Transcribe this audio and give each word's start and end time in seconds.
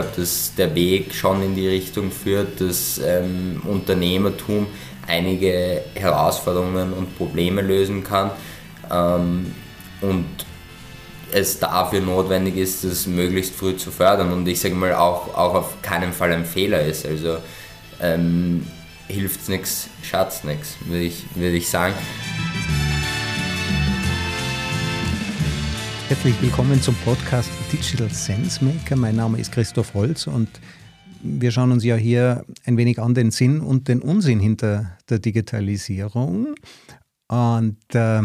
glaube, 0.00 0.20
dass 0.20 0.54
der 0.56 0.74
Weg 0.74 1.14
schon 1.14 1.42
in 1.42 1.54
die 1.54 1.68
Richtung 1.68 2.10
führt, 2.10 2.60
dass 2.60 3.00
ähm, 3.04 3.60
Unternehmertum 3.64 4.66
einige 5.06 5.82
Herausforderungen 5.94 6.92
und 6.92 7.16
Probleme 7.16 7.62
lösen 7.62 8.04
kann 8.04 8.30
ähm, 8.90 9.54
und 10.00 10.26
es 11.32 11.58
dafür 11.58 12.00
notwendig 12.00 12.56
ist, 12.56 12.84
das 12.84 13.06
möglichst 13.06 13.54
früh 13.54 13.76
zu 13.76 13.90
fördern 13.90 14.32
und 14.32 14.46
ich 14.48 14.60
sage 14.60 14.74
mal 14.74 14.94
auch, 14.94 15.34
auch 15.34 15.54
auf 15.54 15.82
keinen 15.82 16.12
Fall 16.12 16.32
ein 16.32 16.44
Fehler 16.44 16.82
ist. 16.82 17.04
Also 17.04 17.38
ähm, 18.00 18.66
hilft 19.08 19.42
es 19.42 19.48
nichts, 19.48 19.88
schadet 20.02 20.44
nichts, 20.44 20.76
würde 20.86 21.04
ich, 21.04 21.24
würd 21.34 21.54
ich 21.54 21.68
sagen. 21.68 21.94
Herzlich 26.08 26.40
willkommen 26.40 26.80
zum 26.80 26.94
Podcast 27.04 27.50
Digital 27.70 28.08
Sense 28.08 28.64
Maker. 28.64 28.96
Mein 28.96 29.16
Name 29.16 29.38
ist 29.38 29.52
Christoph 29.52 29.92
Holz 29.92 30.26
und 30.26 30.48
wir 31.22 31.50
schauen 31.50 31.70
uns 31.70 31.84
ja 31.84 31.96
hier 31.96 32.46
ein 32.64 32.78
wenig 32.78 32.98
an 32.98 33.12
den 33.12 33.30
Sinn 33.30 33.60
und 33.60 33.88
den 33.88 34.00
Unsinn 34.00 34.40
hinter 34.40 34.96
der 35.10 35.18
Digitalisierung. 35.18 36.54
Und 37.28 37.94
äh, 37.94 38.20
äh, 38.20 38.22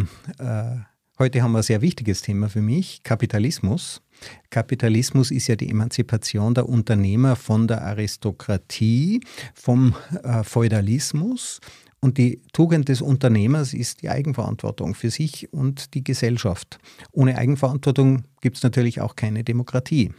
heute 1.19 1.43
haben 1.43 1.51
wir 1.51 1.57
ein 1.57 1.63
sehr 1.63 1.81
wichtiges 1.81 2.21
Thema 2.21 2.47
für 2.47 2.61
mich, 2.61 3.03
Kapitalismus. 3.03 4.01
Kapitalismus 4.49 5.29
ist 5.29 5.47
ja 5.47 5.57
die 5.57 5.69
Emanzipation 5.69 6.53
der 6.53 6.69
Unternehmer 6.69 7.35
von 7.35 7.67
der 7.67 7.81
Aristokratie, 7.83 9.19
vom 9.53 9.93
äh, 10.23 10.45
Feudalismus. 10.45 11.59
Und 12.03 12.17
die 12.17 12.41
Tugend 12.51 12.89
des 12.89 13.01
Unternehmers 13.01 13.73
ist 13.73 14.01
die 14.01 14.09
Eigenverantwortung 14.09 14.93
für 14.93 15.09
sich 15.09 15.53
und 15.53 15.93
die 15.93 16.03
Gesellschaft. 16.03 16.77
Ohne 17.13 17.37
Eigenverantwortung 17.37 18.23
gibt 18.41 18.57
es 18.57 18.63
natürlich 18.63 18.99
auch 18.99 19.15
keine 19.15 19.45
Demokratie. 19.45 20.11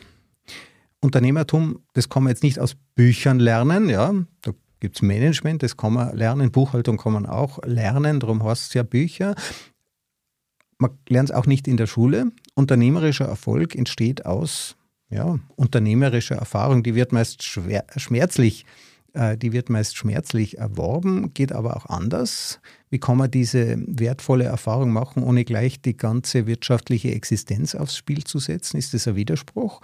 Unternehmertum, 1.01 1.81
das 1.93 2.09
kann 2.09 2.23
man 2.23 2.31
jetzt 2.31 2.43
nicht 2.43 2.59
aus 2.59 2.75
Büchern 2.95 3.39
lernen, 3.39 3.91
ja. 3.91 4.15
Da 4.41 4.53
gibt 4.81 4.97
es 4.97 5.03
Management, 5.03 5.63
das 5.63 5.77
kann 5.77 5.93
man 5.93 6.17
lernen, 6.17 6.51
Buchhaltung 6.51 6.97
kann 6.97 7.13
man 7.13 7.27
auch 7.27 7.59
lernen, 7.67 8.19
darum 8.19 8.43
heißt 8.43 8.69
es 8.69 8.73
ja 8.73 8.83
Bücher. 8.83 9.35
Man 10.79 10.93
lernt 11.07 11.29
es 11.29 11.37
auch 11.37 11.45
nicht 11.45 11.69
in 11.69 11.77
der 11.77 11.87
Schule. 11.87 12.33
Unternehmerischer 12.55 13.27
Erfolg 13.27 13.75
entsteht 13.75 14.25
aus 14.25 14.79
ja, 15.11 15.39
unternehmerischer 15.57 16.37
Erfahrung, 16.37 16.83
die 16.83 16.95
wird 16.95 17.13
meist 17.13 17.43
schwer, 17.43 17.85
schmerzlich 17.95 18.65
die 19.15 19.53
wird 19.53 19.71
meist 19.71 19.97
schmerzlich 19.97 20.59
erworben, 20.59 21.33
geht 21.35 21.53
aber 21.53 21.77
auch 21.77 21.87
anders. 21.87 22.61
Wie 22.91 22.99
kann 22.99 23.17
man 23.17 23.31
diese 23.31 23.77
wertvolle 23.87 24.45
Erfahrung 24.45 24.93
machen, 24.93 25.23
ohne 25.23 25.45
gleich 25.45 25.81
die 25.81 25.97
ganze 25.97 26.47
wirtschaftliche 26.47 27.13
Existenz 27.13 27.75
aufs 27.75 27.97
Spiel 27.97 28.25
zu 28.25 28.39
setzen? 28.39 28.77
Ist 28.77 28.93
das 28.93 29.07
ein 29.07 29.17
Widerspruch? 29.17 29.81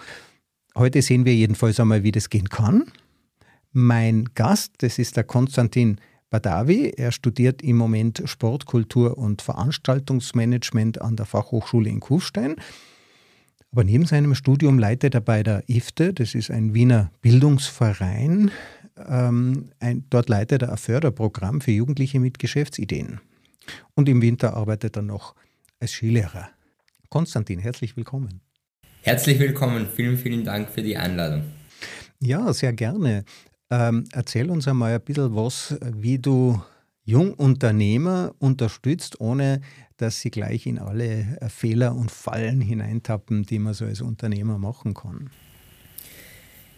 Heute 0.77 1.03
sehen 1.03 1.25
wir 1.25 1.35
jedenfalls 1.35 1.79
einmal, 1.79 2.03
wie 2.03 2.13
das 2.13 2.29
gehen 2.29 2.49
kann. 2.49 2.85
Mein 3.73 4.29
Gast, 4.35 4.73
das 4.79 4.99
ist 4.99 5.17
der 5.17 5.25
Konstantin 5.25 6.01
Badawi. 6.31 6.93
Er 6.97 7.13
studiert 7.13 7.63
im 7.63 7.77
Moment 7.77 8.23
Sport, 8.25 8.67
Kultur 8.67 9.19
und 9.19 9.43
Veranstaltungsmanagement 9.43 11.01
an 11.01 11.17
der 11.17 11.27
Fachhochschule 11.27 11.89
in 11.89 12.01
Kufstein. 12.01 12.57
Aber 13.73 13.85
neben 13.85 14.05
seinem 14.05 14.35
Studium 14.35 14.79
leitet 14.79 15.15
er 15.15 15.21
bei 15.21 15.45
der 15.45 15.69
IFTE, 15.69 16.13
das 16.13 16.35
ist 16.35 16.51
ein 16.51 16.75
Wiener 16.75 17.13
Bildungsverein, 17.21 18.51
ähm, 19.09 19.71
ein, 19.79 20.05
dort 20.11 20.29
leitet 20.29 20.63
er 20.63 20.73
ein 20.73 20.79
Förderprogramm 20.79 21.61
für 21.61 21.71
Jugendliche 21.71 22.21
mit 22.21 22.39
Geschäftsideen. 22.39 23.21
Und 23.95 24.09
im 24.09 24.23
Winter 24.23 24.55
arbeitet 24.55 24.97
er 24.97 25.03
noch 25.03 25.35
als 25.79 25.93
Skilehrer. 25.93 26.49
Konstantin, 27.09 27.59
herzlich 27.59 27.97
willkommen. 27.97 28.41
Herzlich 29.03 29.39
willkommen. 29.39 29.87
Vielen, 29.95 30.19
vielen 30.19 30.45
Dank 30.45 30.69
für 30.69 30.83
die 30.83 30.97
Einladung. 30.97 31.45
Ja, 32.21 32.53
sehr 32.53 32.73
gerne. 32.73 33.25
Ähm, 33.71 34.05
erzähl 34.13 34.51
uns 34.51 34.69
einmal 34.69 34.95
ein 34.95 35.01
bisschen 35.01 35.35
was, 35.35 35.77
wie 35.83 36.19
du 36.19 36.61
Jungunternehmer 37.05 38.35
unterstützt, 38.39 39.21
ohne 39.21 39.61
dass 39.97 40.21
sie 40.21 40.31
gleich 40.31 40.67
in 40.67 40.79
alle 40.79 41.39
Fehler 41.49 41.95
und 41.95 42.11
Fallen 42.11 42.61
hineintappen, 42.61 43.45
die 43.45 43.59
man 43.59 43.75
so 43.75 43.85
als 43.85 44.01
Unternehmer 44.01 44.59
machen 44.59 44.95
kann. 44.95 45.31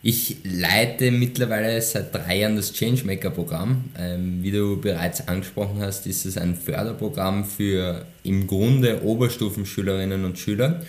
Ich 0.04 0.38
leite 0.42 1.12
mittlerweile 1.12 1.80
seit 1.80 2.12
drei 2.12 2.40
Jahren 2.40 2.56
das 2.56 2.72
Changemaker-Programm. 2.72 3.84
Ähm, 3.96 4.42
wie 4.42 4.50
du 4.50 4.80
bereits 4.80 5.28
angesprochen 5.28 5.80
hast, 5.80 6.08
ist 6.08 6.24
es 6.24 6.36
ein 6.36 6.56
Förderprogramm 6.56 7.44
für 7.44 8.04
im 8.24 8.48
Grunde 8.48 9.04
Oberstufenschülerinnen 9.04 10.24
und 10.24 10.41
Schüler. 10.41 10.82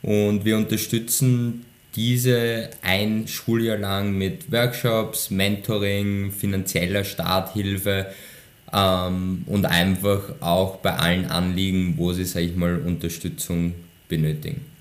Und 0.00 0.46
wir 0.46 0.56
unterstützen 0.56 1.66
diese 1.94 2.70
ein 2.80 3.28
Schuljahr 3.28 3.76
lang 3.76 4.16
mit 4.16 4.50
Workshops, 4.50 5.30
Mentoring, 5.30 6.32
finanzieller 6.32 7.04
Starthilfe 7.04 8.06
ähm, 8.72 9.42
und 9.44 9.66
einfach 9.66 10.40
auch 10.40 10.76
bei 10.76 10.94
allen 10.94 11.26
Anliegen, 11.26 11.94
wo 11.98 12.14
sie, 12.14 12.24
sage 12.24 12.46
ich 12.46 12.56
mal, 12.56 12.78
Unterstützung 12.78 13.74
benötigen. 14.08 14.73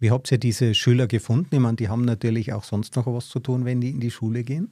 Wie 0.00 0.10
habt 0.10 0.30
ihr 0.30 0.38
diese 0.38 0.74
Schüler 0.74 1.08
gefunden? 1.08 1.56
Ich 1.56 1.60
meine, 1.60 1.76
die 1.76 1.88
haben 1.88 2.04
natürlich 2.04 2.52
auch 2.52 2.64
sonst 2.64 2.94
noch 2.94 3.06
was 3.06 3.28
zu 3.28 3.40
tun, 3.40 3.64
wenn 3.64 3.80
die 3.80 3.90
in 3.90 4.00
die 4.00 4.12
Schule 4.12 4.44
gehen. 4.44 4.70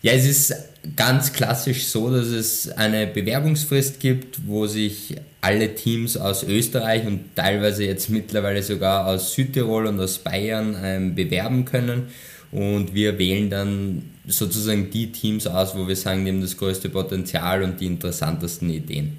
Ja, 0.00 0.12
es 0.12 0.26
ist 0.26 0.54
ganz 0.94 1.32
klassisch 1.32 1.86
so, 1.86 2.08
dass 2.10 2.28
es 2.28 2.70
eine 2.70 3.08
Bewerbungsfrist 3.08 3.98
gibt, 3.98 4.46
wo 4.46 4.66
sich 4.66 5.16
alle 5.40 5.74
Teams 5.74 6.16
aus 6.16 6.44
Österreich 6.44 7.04
und 7.04 7.34
teilweise 7.34 7.84
jetzt 7.84 8.08
mittlerweile 8.08 8.62
sogar 8.62 9.06
aus 9.06 9.34
Südtirol 9.34 9.86
und 9.86 9.98
aus 9.98 10.18
Bayern 10.18 10.76
ähm, 10.80 11.14
bewerben 11.16 11.64
können. 11.64 12.08
Und 12.52 12.94
wir 12.94 13.18
wählen 13.18 13.50
dann 13.50 14.02
sozusagen 14.26 14.88
die 14.90 15.12
Teams 15.12 15.46
aus, 15.46 15.76
wo 15.76 15.88
wir 15.88 15.96
sagen, 15.96 16.24
die 16.24 16.30
haben 16.30 16.40
das 16.40 16.56
größte 16.56 16.88
Potenzial 16.88 17.62
und 17.62 17.80
die 17.80 17.86
interessantesten 17.86 18.70
Ideen. 18.70 19.18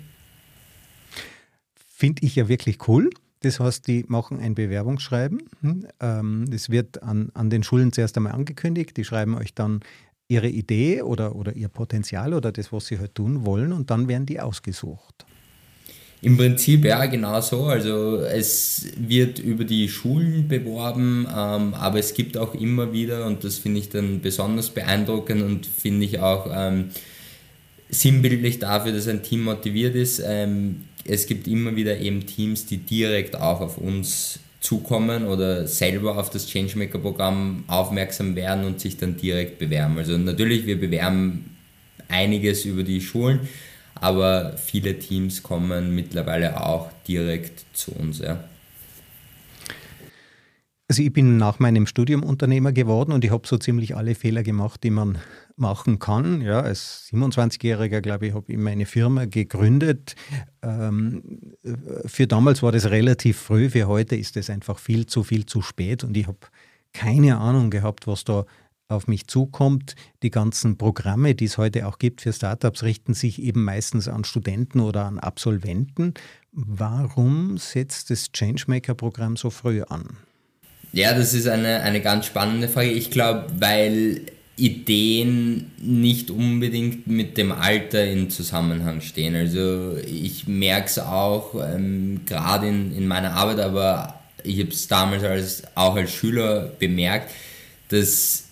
Finde 1.87 2.25
ich 2.25 2.37
ja 2.37 2.47
wirklich 2.47 2.87
cool. 2.87 3.09
Das 3.41 3.59
heißt, 3.59 3.87
die 3.87 4.03
machen 4.07 4.39
ein 4.39 4.55
Bewerbungsschreiben. 4.55 5.43
Hm, 5.61 5.87
ähm, 6.01 6.45
das 6.49 6.69
wird 6.69 7.01
an, 7.03 7.31
an 7.33 7.49
den 7.49 7.63
Schulen 7.63 7.93
zuerst 7.93 8.17
einmal 8.17 8.33
angekündigt. 8.33 8.97
Die 8.97 9.05
schreiben 9.05 9.35
euch 9.35 9.53
dann 9.53 9.79
ihre 10.27 10.47
Idee 10.47 11.01
oder, 11.01 11.35
oder 11.35 11.55
ihr 11.55 11.69
Potenzial 11.69 12.33
oder 12.33 12.51
das, 12.51 12.71
was 12.71 12.87
sie 12.87 12.99
halt 12.99 13.15
tun 13.15 13.45
wollen 13.45 13.73
und 13.73 13.89
dann 13.89 14.07
werden 14.07 14.25
die 14.25 14.39
ausgesucht. 14.39 15.25
Im 16.21 16.35
Prinzip 16.35 16.83
ja, 16.83 17.05
genau 17.05 17.39
so. 17.39 17.65
Also 17.65 18.17
es 18.17 18.87
wird 18.97 19.39
über 19.39 19.63
die 19.63 19.87
Schulen 19.87 20.47
beworben, 20.47 21.25
ähm, 21.29 21.73
aber 21.73 21.99
es 21.99 22.13
gibt 22.13 22.37
auch 22.37 22.53
immer 22.53 22.91
wieder, 22.91 23.25
und 23.25 23.43
das 23.43 23.57
finde 23.57 23.79
ich 23.79 23.89
dann 23.89 24.19
besonders 24.19 24.69
beeindruckend 24.69 25.41
und 25.41 25.65
finde 25.65 26.05
ich 26.05 26.19
auch 26.19 26.47
ähm, 26.53 26.89
sinnbildlich 27.89 28.59
dafür, 28.59 28.91
dass 28.91 29.07
ein 29.07 29.23
Team 29.23 29.45
motiviert 29.45 29.95
ist, 29.95 30.21
ähm, 30.23 30.83
es 31.05 31.27
gibt 31.27 31.47
immer 31.47 31.75
wieder 31.75 31.97
eben 31.97 32.25
Teams, 32.25 32.65
die 32.65 32.77
direkt 32.77 33.35
auch 33.35 33.61
auf 33.61 33.77
uns 33.77 34.39
zukommen 34.59 35.25
oder 35.25 35.67
selber 35.67 36.17
auf 36.17 36.29
das 36.29 36.47
Changemaker-Programm 36.47 37.63
aufmerksam 37.67 38.35
werden 38.35 38.65
und 38.65 38.79
sich 38.79 38.97
dann 38.97 39.15
direkt 39.15 39.57
bewerben. 39.57 39.97
Also 39.97 40.17
natürlich, 40.17 40.65
wir 40.65 40.79
bewerben 40.79 41.55
einiges 42.09 42.65
über 42.65 42.83
die 42.83 43.01
Schulen, 43.01 43.47
aber 43.95 44.57
viele 44.57 44.99
Teams 44.99 45.43
kommen 45.43 45.95
mittlerweile 45.95 46.61
auch 46.61 46.89
direkt 47.07 47.63
zu 47.73 47.91
uns. 47.93 48.19
Ja. 48.19 48.43
Also 50.89 51.03
ich 51.03 51.13
bin 51.13 51.37
nach 51.37 51.59
meinem 51.59 51.85
Studium 51.85 52.23
Unternehmer 52.23 52.71
geworden 52.71 53.11
und 53.11 53.23
ich 53.23 53.29
habe 53.29 53.47
so 53.47 53.59
ziemlich 53.59 53.95
alle 53.95 54.15
Fehler 54.15 54.41
gemacht, 54.41 54.83
die 54.83 54.89
man 54.89 55.19
machen 55.55 55.99
kann. 55.99 56.41
Ja, 56.41 56.61
als 56.61 57.07
27-Jähriger, 57.13 58.01
glaube 58.01 58.25
ich, 58.25 58.33
habe 58.33 58.51
ich 58.51 58.57
meine 58.57 58.87
Firma 58.87 59.25
gegründet. 59.25 60.15
Ähm, 60.63 61.53
für 62.05 62.25
damals 62.25 62.63
war 62.63 62.71
das 62.71 62.89
relativ 62.89 63.37
früh, 63.37 63.69
für 63.69 63.87
heute 63.87 64.15
ist 64.15 64.35
das 64.35 64.49
einfach 64.49 64.79
viel 64.79 65.05
zu 65.05 65.21
viel 65.21 65.45
zu 65.45 65.61
spät 65.61 66.03
und 66.03 66.17
ich 66.17 66.25
habe 66.25 66.39
keine 66.91 67.37
Ahnung 67.37 67.69
gehabt, 67.69 68.07
was 68.07 68.23
da 68.23 68.45
auf 68.87 69.07
mich 69.07 69.27
zukommt. 69.27 69.93
Die 70.23 70.31
ganzen 70.31 70.79
Programme, 70.79 71.35
die 71.35 71.45
es 71.45 71.59
heute 71.59 71.85
auch 71.85 71.99
gibt 71.99 72.21
für 72.21 72.33
Startups, 72.33 72.81
richten 72.81 73.13
sich 73.13 73.39
eben 73.39 73.63
meistens 73.63 74.07
an 74.07 74.23
Studenten 74.23 74.79
oder 74.79 75.05
an 75.05 75.19
Absolventen. 75.19 76.15
Warum 76.51 77.59
setzt 77.59 78.09
das 78.09 78.31
Changemaker-Programm 78.31 79.37
so 79.37 79.51
früh 79.51 79.83
an? 79.83 80.17
Ja, 80.91 81.13
das 81.13 81.33
ist 81.33 81.47
eine, 81.47 81.81
eine 81.81 82.01
ganz 82.01 82.25
spannende 82.25 82.67
Frage. 82.67 82.91
Ich 82.91 83.11
glaube, 83.11 83.45
weil 83.59 84.21
Ideen 84.59 85.71
nicht 85.77 86.31
unbedingt 86.31 87.07
mit 87.07 87.37
dem 87.37 87.51
Alter 87.51 88.05
in 88.05 88.29
Zusammenhang 88.29 89.01
stehen. 89.01 89.35
Also 89.35 89.97
ich 89.97 90.47
merke 90.47 90.87
es 90.87 90.99
auch 90.99 91.55
ähm, 91.55 92.21
gerade 92.25 92.67
in, 92.67 92.95
in 92.95 93.07
meiner 93.07 93.33
Arbeit, 93.33 93.59
aber 93.59 94.19
ich 94.43 94.59
habe 94.59 94.69
es 94.69 94.87
damals 94.87 95.23
als, 95.23 95.63
auch 95.75 95.95
als 95.95 96.11
Schüler 96.11 96.71
bemerkt, 96.79 97.31
dass 97.89 98.45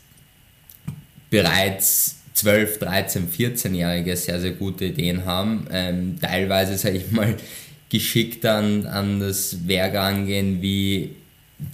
bereits 1.30 2.16
12, 2.34 2.80
13, 2.80 3.30
14-Jährige 3.30 4.16
sehr, 4.16 4.40
sehr 4.40 4.52
gute 4.52 4.86
Ideen 4.86 5.26
haben. 5.26 5.68
Ähm, 5.72 6.18
teilweise, 6.22 6.78
sage 6.78 6.98
ich 6.98 7.12
mal, 7.12 7.36
geschickt 7.90 8.46
an, 8.46 8.86
an 8.86 9.20
das 9.20 9.68
Werk 9.68 9.96
angehen 9.96 10.62
wie 10.62 11.16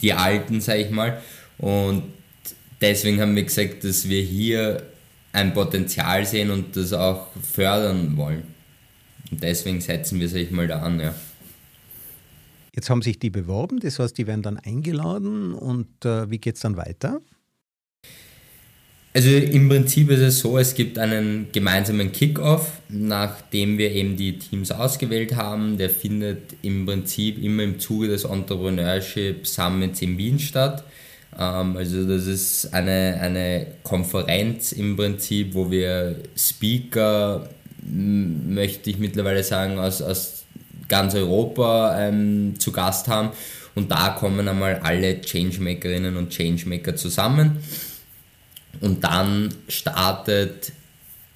die 0.01 0.13
Alten, 0.13 0.61
sage 0.61 0.81
ich 0.81 0.91
mal. 0.91 1.21
Und 1.57 2.03
deswegen 2.81 3.21
haben 3.21 3.35
wir 3.35 3.43
gesagt, 3.43 3.83
dass 3.83 4.07
wir 4.07 4.21
hier 4.21 4.83
ein 5.31 5.53
Potenzial 5.53 6.25
sehen 6.25 6.51
und 6.51 6.75
das 6.75 6.93
auch 6.93 7.27
fördern 7.41 8.15
wollen. 8.17 8.43
Und 9.31 9.41
deswegen 9.41 9.81
setzen 9.81 10.19
wir 10.19 10.29
sich 10.29 10.51
mal 10.51 10.67
da 10.67 10.81
an, 10.81 10.99
ja. 10.99 11.13
Jetzt 12.75 12.89
haben 12.89 13.01
sich 13.03 13.19
die 13.19 13.29
beworben, 13.29 13.79
das 13.79 13.99
heißt, 13.99 14.17
die 14.17 14.25
werden 14.25 14.41
dann 14.41 14.57
eingeladen 14.57 15.53
und 15.53 16.05
äh, 16.05 16.29
wie 16.31 16.39
geht 16.39 16.55
es 16.55 16.61
dann 16.61 16.75
weiter? 16.75 17.21
Also 19.15 19.29
im 19.29 19.69
Prinzip 19.69 20.09
ist 20.09 20.21
es 20.21 20.39
so, 20.39 20.57
es 20.57 20.73
gibt 20.73 20.97
einen 20.97 21.47
gemeinsamen 21.51 22.11
Kickoff, 22.11 22.81
nachdem 22.89 23.77
wir 23.77 23.91
eben 23.91 24.17
die 24.17 24.39
Teams 24.39 24.71
ausgewählt 24.71 25.35
haben. 25.35 25.77
Der 25.77 25.91
findet 25.91 26.55
im 26.63 26.87
Prinzip 26.87 27.41
immer 27.41 27.61
im 27.61 27.79
Zuge 27.79 28.07
des 28.07 28.23
Entrepreneurship 28.23 29.45
Summits 29.45 30.01
in 30.01 30.17
Wien 30.17 30.39
statt. 30.39 30.83
Ähm, 31.39 31.77
also 31.77 32.07
das 32.07 32.25
ist 32.25 32.73
eine, 32.73 33.19
eine 33.21 33.67
Konferenz 33.83 34.71
im 34.71 34.95
Prinzip, 34.95 35.53
wo 35.53 35.69
wir 35.69 36.15
Speaker, 36.35 37.47
möchte 37.85 38.89
ich 38.89 38.97
mittlerweile 38.97 39.43
sagen, 39.43 39.77
aus, 39.77 40.01
aus 40.01 40.43
ganz 40.87 41.13
Europa 41.13 41.99
ähm, 41.99 42.55
zu 42.57 42.71
Gast 42.71 43.07
haben. 43.09 43.29
Und 43.75 43.91
da 43.91 44.09
kommen 44.09 44.47
einmal 44.47 44.79
alle 44.83 45.21
Changemakerinnen 45.21 46.17
und 46.17 46.31
Changemaker 46.31 46.95
zusammen. 46.95 47.59
Und 48.83 49.01
dann 49.05 49.53
startet 49.69 50.73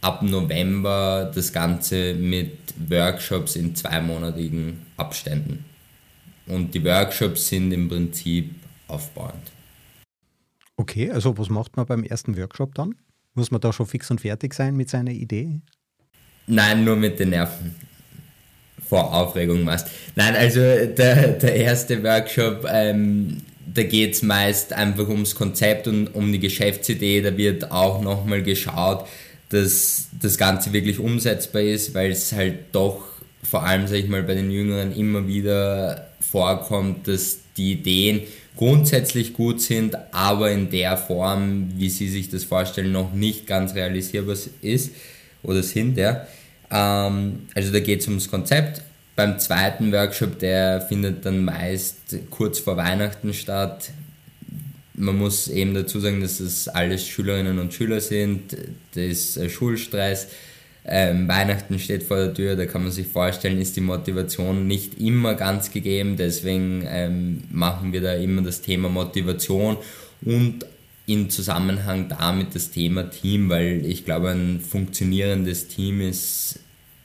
ab 0.01 0.21
November 0.21 1.31
das 1.33 1.53
Ganze 1.53 2.13
mit 2.13 2.57
Workshops 2.89 3.55
in 3.55 3.73
zweimonatigen 3.73 4.81
Abständen. 4.97 5.63
Und 6.47 6.75
die 6.75 6.83
Workshops 6.83 7.47
sind 7.47 7.71
im 7.71 7.87
Prinzip 7.87 8.53
aufbauend. 8.89 9.53
Okay, 10.75 11.09
also 11.09 11.37
was 11.37 11.49
macht 11.49 11.77
man 11.77 11.85
beim 11.85 12.03
ersten 12.03 12.35
Workshop 12.35 12.75
dann? 12.75 12.95
Muss 13.33 13.49
man 13.49 13.61
da 13.61 13.71
schon 13.71 13.85
fix 13.85 14.11
und 14.11 14.19
fertig 14.19 14.53
sein 14.53 14.75
mit 14.75 14.89
seiner 14.89 15.11
Idee? 15.11 15.61
Nein, 16.47 16.83
nur 16.83 16.97
mit 16.97 17.17
den 17.17 17.29
Nerven. 17.29 17.75
Vor 18.89 19.13
Aufregung 19.13 19.63
meist. 19.63 19.87
Nein, 20.17 20.35
also 20.35 20.59
der, 20.59 21.29
der 21.31 21.55
erste 21.55 22.03
Workshop, 22.03 22.65
ähm, 22.69 23.41
da 23.73 23.83
geht 23.83 24.13
es 24.13 24.21
meist 24.21 24.73
einfach 24.73 25.07
ums 25.07 25.35
Konzept 25.35 25.87
und 25.87 26.07
um 26.07 26.31
die 26.31 26.39
Geschäftsidee. 26.39 27.21
Da 27.21 27.35
wird 27.37 27.71
auch 27.71 28.01
nochmal 28.01 28.43
geschaut, 28.43 29.05
dass 29.49 30.07
das 30.19 30.37
Ganze 30.37 30.73
wirklich 30.73 30.99
umsetzbar 30.99 31.61
ist, 31.61 31.93
weil 31.93 32.11
es 32.11 32.31
halt 32.31 32.59
doch 32.71 33.03
vor 33.43 33.63
allem, 33.63 33.87
sag 33.87 33.97
ich 33.97 34.07
mal, 34.07 34.23
bei 34.23 34.33
den 34.33 34.51
Jüngeren 34.51 34.95
immer 34.95 35.27
wieder 35.27 36.07
vorkommt, 36.19 37.07
dass 37.07 37.39
die 37.55 37.73
Ideen 37.73 38.21
grundsätzlich 38.55 39.33
gut 39.33 39.61
sind, 39.61 39.95
aber 40.11 40.51
in 40.51 40.69
der 40.69 40.97
Form, 40.97 41.71
wie 41.77 41.89
sie 41.89 42.09
sich 42.09 42.29
das 42.29 42.43
vorstellen, 42.43 42.91
noch 42.91 43.13
nicht 43.13 43.47
ganz 43.47 43.75
realisierbar 43.75 44.35
ist 44.61 44.91
oder 45.43 45.63
sind. 45.63 45.97
Ja. 45.97 46.27
Ähm, 46.71 47.47
also 47.53 47.71
da 47.71 47.79
geht 47.79 48.01
es 48.01 48.07
ums 48.07 48.29
Konzept. 48.29 48.81
Beim 49.17 49.37
zweiten 49.37 49.91
Workshop, 49.91 50.39
der 50.39 50.79
findet 50.79 51.25
dann 51.25 51.43
meist 51.43 52.15
kurz 52.29 52.59
vor 52.59 52.77
Weihnachten 52.77 53.33
statt. 53.33 53.89
Man 54.93 55.17
muss 55.17 55.49
eben 55.49 55.73
dazu 55.73 55.99
sagen, 55.99 56.21
dass 56.21 56.37
das 56.37 56.69
alles 56.69 57.05
Schülerinnen 57.05 57.59
und 57.59 57.73
Schüler 57.73 57.99
sind. 57.99 58.55
Das 58.93 59.03
ist 59.03 59.51
Schulstress 59.51 60.27
ähm, 60.89 61.27
Weihnachten 61.27 61.79
steht 61.79 62.03
vor 62.03 62.17
der 62.17 62.33
Tür, 62.33 62.55
da 62.55 62.65
kann 62.65 62.81
man 62.81 62.91
sich 62.91 63.07
vorstellen, 63.07 63.59
ist 63.59 63.75
die 63.75 63.81
Motivation 63.81 64.67
nicht 64.67 64.99
immer 64.99 65.35
ganz 65.35 65.71
gegeben. 65.71 66.15
Deswegen 66.15 66.85
ähm, 66.87 67.43
machen 67.51 67.91
wir 67.91 68.01
da 68.01 68.13
immer 68.13 68.41
das 68.41 68.61
Thema 68.61 68.87
Motivation 68.87 69.77
und 70.23 70.65
in 71.05 71.29
Zusammenhang 71.29 72.07
damit 72.09 72.55
das 72.55 72.71
Thema 72.71 73.09
Team, 73.09 73.49
weil 73.49 73.85
ich 73.85 74.05
glaube, 74.05 74.29
ein 74.29 74.61
funktionierendes 74.61 75.67
Team 75.67 76.01
ist 76.01 76.59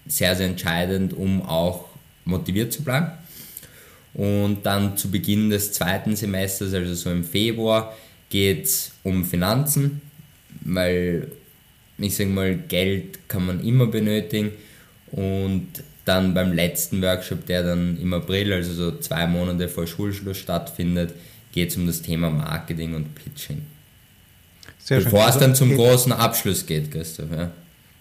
sehr, 0.07 0.37
sehr 0.37 0.47
entscheidend, 0.47 1.13
um 1.13 1.43
auch 1.43 1.87
motiviert 2.25 2.73
zu 2.73 2.83
bleiben. 2.83 3.13
Und 4.15 4.67
dann 4.67 4.97
zu 4.97 5.11
Beginn 5.11 5.51
des 5.51 5.73
zweiten 5.73 6.17
Semesters, 6.17 6.75
also 6.75 6.95
so 6.95 7.11
im 7.11 7.25
Februar, 7.25 7.97
geht 8.29 8.67
es 8.67 8.93
um 9.03 9.25
Finanzen, 9.25 10.03
weil 10.61 11.33
ich 11.99 12.17
sage 12.17 12.31
mal, 12.31 12.57
Geld 12.57 13.29
kann 13.29 13.47
man 13.47 13.65
immer 13.65 13.87
benötigen 13.87 14.53
und 15.13 15.69
dann 16.05 16.35
beim 16.35 16.53
letzten 16.53 17.01
Workshop, 17.03 17.47
der 17.47 17.63
dann 17.63 17.99
im 18.01 18.13
April, 18.13 18.53
also 18.53 18.73
so 18.73 18.99
zwei 18.99 19.27
Monate 19.27 19.69
vor 19.69 19.87
Schulschluss 19.87 20.39
stattfindet, 20.39 21.15
geht 21.53 21.71
es 21.71 21.77
um 21.77 21.87
das 21.87 22.03
Thema 22.03 22.31
Marketing 22.31 22.95
und 22.95 23.15
Pitching. 23.15 23.63
Sehr 24.79 25.01
Bevor 25.01 25.21
schön. 25.21 25.31
es 25.31 25.39
dann 25.39 25.55
zum 25.55 25.71
also, 25.71 25.83
großen 25.83 26.13
Abschluss 26.13 26.67
geht, 26.67 26.91
Christoph. 26.91 27.31
Ja. 27.31 27.51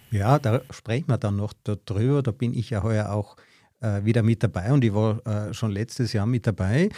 ja, 0.10 0.40
da 0.40 0.62
sprechen 0.72 1.10
wir 1.10 1.18
dann 1.18 1.36
noch 1.36 1.54
darüber. 1.64 2.24
Da 2.24 2.32
bin 2.32 2.58
ich 2.58 2.72
ja 2.72 2.82
heuer 2.82 3.12
auch 3.12 3.38
äh, 3.82 4.06
wieder 4.06 4.24
mit 4.24 4.44
dabei 4.44 4.72
und 4.72 4.84
ich 4.84 4.94
war 4.94 5.26
äh, 5.26 5.54
schon 5.54 5.72
letztes 5.72 6.14
Jahr 6.14 6.26
mit 6.26 6.48
dabei. 6.48 6.90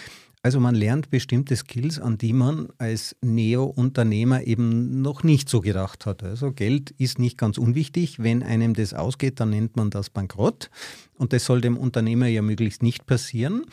Also 0.45 0.59
man 0.59 0.75
lernt 0.75 1.09
bestimmte 1.09 1.55
Skills, 1.55 1.99
an 1.99 2.17
die 2.17 2.33
man 2.33 2.67
als 2.77 3.15
Neo-Unternehmer 3.21 4.43
eben 4.43 5.01
noch 5.01 5.23
nicht 5.23 5.47
so 5.47 5.61
gedacht 5.61 6.05
hat. 6.05 6.21
Also 6.21 6.51
Geld 6.51 6.91
ist 6.91 7.17
nicht 7.17 7.37
ganz 7.37 7.57
unwichtig. 7.57 8.21
Wenn 8.21 8.43
einem 8.43 8.73
das 8.73 8.93
ausgeht, 8.93 9.39
dann 9.39 9.51
nennt 9.51 9.77
man 9.77 9.89
das 9.89 10.09
Bankrott. 10.09 10.69
Und 11.17 11.31
das 11.31 11.45
soll 11.45 11.61
dem 11.61 11.77
Unternehmer 11.77 12.27
ja 12.27 12.41
möglichst 12.41 12.83
nicht 12.83 13.05
passieren. 13.05 13.63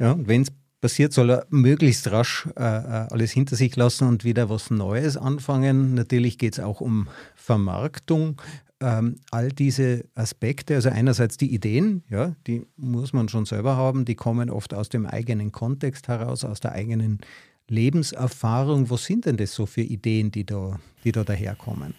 Ja, 0.00 0.16
wenn 0.18 0.42
es 0.42 0.48
passiert, 0.80 1.12
soll 1.12 1.30
er 1.30 1.46
möglichst 1.50 2.10
rasch 2.10 2.48
äh, 2.56 2.62
äh, 2.64 3.06
alles 3.10 3.30
hinter 3.30 3.54
sich 3.54 3.76
lassen 3.76 4.08
und 4.08 4.24
wieder 4.24 4.50
was 4.50 4.70
Neues 4.70 5.16
anfangen. 5.16 5.94
Natürlich 5.94 6.36
geht 6.36 6.54
es 6.54 6.60
auch 6.60 6.80
um 6.80 7.06
Vermarktung, 7.36 8.42
ähm, 8.82 9.16
all 9.30 9.50
diese 9.50 10.04
Aspekte, 10.14 10.74
also 10.74 10.88
einerseits 10.88 11.36
die 11.36 11.54
Ideen, 11.54 12.02
ja, 12.10 12.34
die 12.46 12.66
muss 12.76 13.12
man 13.12 13.28
schon 13.28 13.46
selber 13.46 13.76
haben, 13.76 14.04
die 14.04 14.16
kommen 14.16 14.50
oft 14.50 14.74
aus 14.74 14.88
dem 14.88 15.06
eigenen 15.06 15.52
Kontext 15.52 16.08
heraus, 16.08 16.44
aus 16.44 16.60
der 16.60 16.72
eigenen 16.72 17.20
Lebenserfahrung. 17.68 18.90
Was 18.90 19.04
sind 19.04 19.26
denn 19.26 19.36
das 19.36 19.54
so 19.54 19.66
für 19.66 19.82
Ideen, 19.82 20.30
die 20.30 20.44
da, 20.44 20.78
die 21.04 21.12
da 21.12 21.24
daherkommen? 21.24 21.94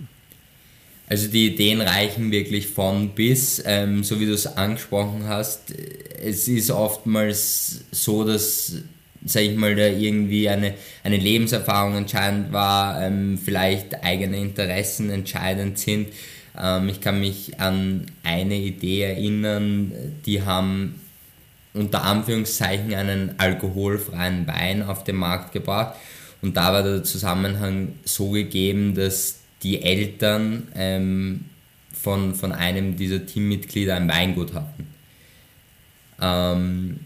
Also 1.08 1.28
die 1.28 1.48
Ideen 1.48 1.82
reichen 1.82 2.32
wirklich 2.32 2.68
von 2.68 3.10
bis, 3.10 3.62
ähm, 3.66 4.04
so 4.04 4.20
wie 4.20 4.26
du 4.26 4.34
es 4.34 4.48
angesprochen 4.48 5.28
hast. 5.28 5.72
Es 5.72 6.48
ist 6.48 6.72
oftmals 6.72 7.82
so, 7.92 8.24
dass, 8.24 8.78
sag 9.26 9.44
ich 9.44 9.56
mal, 9.56 9.76
da 9.76 9.88
irgendwie 9.88 10.48
eine, 10.48 10.76
eine 11.04 11.18
Lebenserfahrung 11.18 11.96
entscheidend 11.96 12.54
war, 12.54 13.02
ähm, 13.02 13.38
vielleicht 13.38 14.04
eigene 14.04 14.38
Interessen 14.38 15.10
entscheidend 15.10 15.78
sind. 15.78 16.08
Ähm, 16.60 16.90
ich 16.90 17.02
kann 17.02 17.20
mich 17.20 17.60
an 17.60 18.06
eine 18.24 18.56
Idee 18.56 19.04
erinnern, 19.04 19.92
die 20.26 20.44
haben 20.44 21.00
unter 21.74 22.04
Anführungszeichen 22.04 22.94
einen 22.94 23.34
alkoholfreien 23.38 24.48
Wein 24.48 24.84
auf 24.84 25.04
den 25.04 25.16
Markt 25.16 25.54
gebracht. 25.54 25.96
Und 26.42 26.58
da 26.58 26.74
war 26.74 26.84
der 26.84 27.04
Zusammenhang 27.04 27.94
so 28.04 28.32
gegeben, 28.32 28.94
dass 28.94 29.40
die 29.64 29.82
Eltern 29.82 30.68
ähm, 30.76 31.46
von, 31.94 32.36
von 32.36 32.52
einem 32.52 32.98
dieser 32.98 33.26
Teammitglieder 33.26 33.96
ein 33.96 34.10
Weingut 34.10 34.54
hatten. 34.54 34.88
Ähm, 36.22 37.00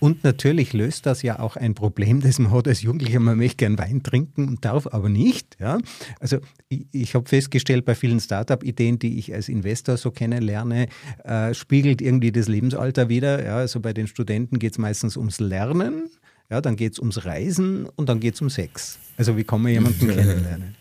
und 0.00 0.22
natürlich 0.22 0.72
löst 0.72 1.06
das 1.06 1.22
ja 1.22 1.40
auch 1.40 1.56
ein 1.56 1.74
Problem, 1.74 2.20
das 2.20 2.38
man 2.38 2.52
hat 2.52 2.68
als 2.68 2.82
Jugendlicher, 2.82 3.18
man 3.20 3.36
möchte 3.36 3.56
gern 3.56 3.78
Wein 3.78 4.02
trinken 4.02 4.48
und 4.48 4.64
darf 4.64 4.86
aber 4.86 5.08
nicht. 5.08 5.56
Ja? 5.58 5.78
Also 6.20 6.38
ich, 6.68 6.86
ich 6.92 7.14
habe 7.14 7.28
festgestellt, 7.28 7.84
bei 7.84 7.94
vielen 7.94 8.20
Startup-Ideen, 8.20 8.98
die 8.98 9.18
ich 9.18 9.34
als 9.34 9.48
Investor 9.48 9.96
so 9.96 10.10
kennenlerne, 10.10 10.88
äh, 11.24 11.52
spiegelt 11.52 12.00
irgendwie 12.00 12.30
das 12.30 12.48
Lebensalter 12.48 13.08
wieder. 13.08 13.44
Ja? 13.44 13.56
Also 13.56 13.80
bei 13.80 13.92
den 13.92 14.06
Studenten 14.06 14.58
geht 14.58 14.72
es 14.72 14.78
meistens 14.78 15.16
ums 15.16 15.40
Lernen, 15.40 16.08
ja, 16.50 16.60
dann 16.60 16.76
geht 16.76 16.92
es 16.94 16.98
ums 16.98 17.24
Reisen 17.24 17.86
und 17.96 18.08
dann 18.08 18.20
geht 18.20 18.34
es 18.34 18.40
um 18.40 18.48
Sex. 18.48 18.98
Also 19.16 19.36
wie 19.36 19.44
kann 19.44 19.60
man 19.60 19.72
jemanden 19.72 20.08
kennenlernen? 20.08 20.76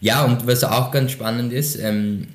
Ja, 0.00 0.24
und 0.24 0.46
was 0.46 0.64
auch 0.64 0.90
ganz 0.90 1.12
spannend 1.12 1.52
ist, 1.52 1.76
ähm, 1.76 2.26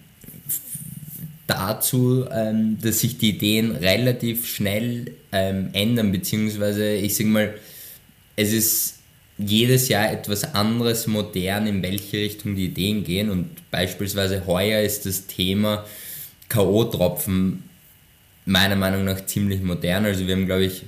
dazu, 1.48 2.26
ähm, 2.32 2.78
dass 2.82 3.00
sich 3.00 3.18
die 3.18 3.30
Ideen 3.30 3.76
relativ 3.76 4.48
schnell 4.48 5.12
ähm, 5.32 5.70
ändern, 5.74 6.12
beziehungsweise 6.12 6.94
ich 6.94 7.16
sage 7.16 7.30
mal, 7.30 7.54
es 8.36 8.52
ist 8.52 9.00
jedes 9.38 9.90
Jahr 9.90 10.12
etwas 10.12 10.56
anderes 10.56 11.08
modern, 11.08 11.68
in 11.68 11.84
welche 11.84 12.18
Richtung 12.18 12.56
die 12.56 12.66
Ideen 12.66 13.04
gehen 13.04 13.30
und 13.30 13.70
beispielsweise 13.70 14.46
heuer 14.48 14.82
ist 14.82 15.06
das 15.06 15.28
Thema 15.28 15.86
K.O.-Tropfen 16.50 17.58
meiner 18.46 18.76
Meinung 18.76 19.04
nach 19.04 19.26
ziemlich 19.26 19.62
modern, 19.62 20.06
also 20.06 20.26
wir 20.26 20.36
haben 20.36 20.46
glaube 20.46 20.66
ich 20.66 20.84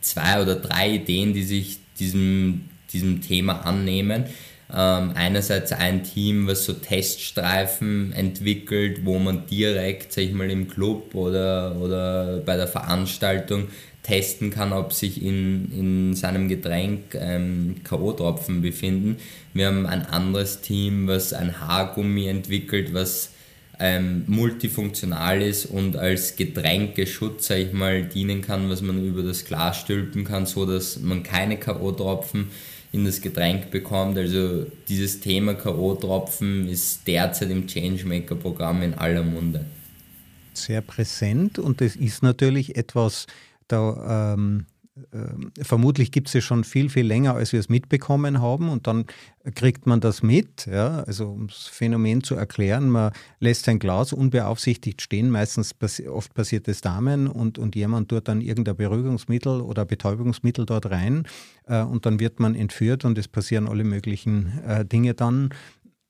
zwei 0.00 0.40
oder 0.40 0.56
drei 0.56 0.94
Ideen, 0.96 1.32
die 1.32 1.42
sich 1.42 1.78
diesem, 1.98 2.68
diesem 2.92 3.20
Thema 3.22 3.64
annehmen. 3.64 4.24
Ähm, 4.72 5.12
einerseits 5.14 5.72
ein 5.72 6.02
Team, 6.02 6.48
was 6.48 6.64
so 6.64 6.72
Teststreifen 6.72 8.12
entwickelt, 8.12 9.04
wo 9.04 9.18
man 9.18 9.46
direkt, 9.46 10.12
sag 10.12 10.24
ich 10.24 10.32
mal, 10.32 10.50
im 10.50 10.68
Club 10.68 11.14
oder, 11.14 11.76
oder 11.76 12.38
bei 12.38 12.56
der 12.56 12.66
Veranstaltung 12.66 13.68
testen 14.02 14.50
kann, 14.50 14.72
ob 14.72 14.92
sich 14.92 15.22
in, 15.22 15.70
in 15.72 16.14
seinem 16.14 16.48
Getränk 16.48 17.14
ähm, 17.14 17.76
K.O.-Tropfen 17.84 18.60
befinden. 18.60 19.16
Wir 19.52 19.68
haben 19.68 19.86
ein 19.86 20.06
anderes 20.06 20.60
Team, 20.60 21.06
was 21.06 21.32
ein 21.32 21.60
Haargummi 21.60 22.26
entwickelt, 22.26 22.92
was 22.92 23.30
ähm, 23.78 24.24
multifunktional 24.26 25.42
ist 25.42 25.66
und 25.66 25.96
als 25.96 26.36
Getränkeschutz, 26.36 27.48
sag 27.48 27.58
ich 27.58 27.72
mal, 27.72 28.04
dienen 28.04 28.42
kann, 28.42 28.70
was 28.70 28.80
man 28.80 29.04
über 29.04 29.22
das 29.22 29.44
Glas 29.44 29.78
stülpen 29.78 30.24
kann, 30.24 30.46
so 30.46 30.66
dass 30.66 31.00
man 31.00 31.22
keine 31.22 31.56
K.O.-Tropfen 31.56 32.46
in 32.96 33.04
das 33.04 33.20
Getränk 33.20 33.70
bekommt. 33.70 34.18
Also 34.18 34.66
dieses 34.88 35.20
Thema 35.20 35.54
K.O.-Tropfen 35.54 36.68
ist 36.68 37.06
derzeit 37.06 37.50
im 37.50 37.66
Changemaker-Programm 37.66 38.82
in 38.82 38.94
aller 38.94 39.22
Munde. 39.22 39.64
Sehr 40.54 40.80
präsent 40.80 41.58
und 41.58 41.80
es 41.82 41.96
ist 41.96 42.22
natürlich 42.22 42.76
etwas, 42.76 43.26
da 43.68 44.34
ähm, 44.34 44.60
äh, 44.60 44.75
vermutlich 45.60 46.10
gibt 46.10 46.28
es 46.28 46.34
es 46.34 46.44
schon 46.44 46.64
viel, 46.64 46.88
viel 46.88 47.06
länger, 47.06 47.34
als 47.34 47.52
wir 47.52 47.60
es 47.60 47.68
mitbekommen 47.68 48.40
haben 48.40 48.70
und 48.70 48.86
dann 48.86 49.04
kriegt 49.54 49.86
man 49.86 50.00
das 50.00 50.22
mit. 50.22 50.66
Ja? 50.66 51.00
Also 51.00 51.28
um 51.28 51.48
das 51.48 51.66
Phänomen 51.66 52.22
zu 52.22 52.34
erklären, 52.34 52.88
man 52.88 53.12
lässt 53.38 53.66
sein 53.66 53.78
Glas 53.78 54.14
unbeaufsichtigt 54.14 55.02
stehen, 55.02 55.30
meistens 55.30 55.74
oft 56.08 56.32
passiert 56.32 56.66
es 56.68 56.80
Damen 56.80 57.26
und, 57.26 57.58
und 57.58 57.76
jemand 57.76 58.08
tut 58.08 58.28
dann 58.28 58.40
irgendein 58.40 58.76
Beruhigungsmittel 58.76 59.60
oder 59.60 59.84
Betäubungsmittel 59.84 60.64
dort 60.64 60.90
rein 60.90 61.26
äh, 61.66 61.82
und 61.82 62.06
dann 62.06 62.18
wird 62.18 62.40
man 62.40 62.54
entführt 62.54 63.04
und 63.04 63.18
es 63.18 63.28
passieren 63.28 63.68
alle 63.68 63.84
möglichen 63.84 64.58
äh, 64.66 64.86
Dinge 64.86 65.12
dann. 65.12 65.50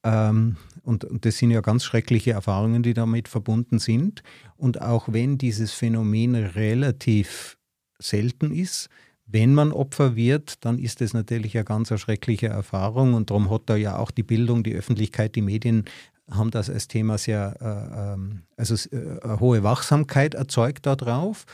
Ähm, 0.05 0.57
und, 0.83 1.05
und 1.05 1.25
das 1.25 1.39
sind 1.39 1.51
ja 1.51 1.61
ganz 1.61 1.83
schreckliche 1.85 2.31
Erfahrungen, 2.31 2.85
die 2.85 2.95
damit 2.95 3.27
verbunden 3.27 3.81
sind. 3.81 4.23
Und 4.57 4.81
auch 4.81 5.13
wenn 5.13 5.37
dieses 5.37 5.73
Phänomen 5.73 6.37
relativ 6.37 7.56
selten 7.99 8.53
ist, 8.53 8.89
wenn 9.27 9.55
man 9.55 9.73
Opfer 9.73 10.15
wird, 10.15 10.65
dann 10.65 10.79
ist 10.79 11.01
das 11.01 11.13
natürlich 11.13 11.57
eine 11.57 11.65
ganz 11.65 11.89
schreckliche 11.99 12.47
Erfahrung 12.47 13.15
und 13.15 13.31
darum 13.31 13.51
hat 13.51 13.63
da 13.67 13.77
ja 13.77 13.97
auch 13.99 14.11
die 14.13 14.23
Bildung, 14.23 14.63
die 14.63 14.75
Öffentlichkeit, 14.75 15.35
die 15.35 15.43
Medien 15.43 15.85
haben 16.31 16.51
das 16.51 16.71
als 16.71 16.89
Thema 16.89 17.19
sehr, 17.19 17.57
äh, 17.61 18.15
ähm, 18.15 18.43
also 18.57 18.75
äh, 18.75 19.21
eine 19.23 19.41
hohe 19.41 19.63
Wachsamkeit 19.63 20.35
erzeugt 20.35 20.87
darauf. 20.87 21.45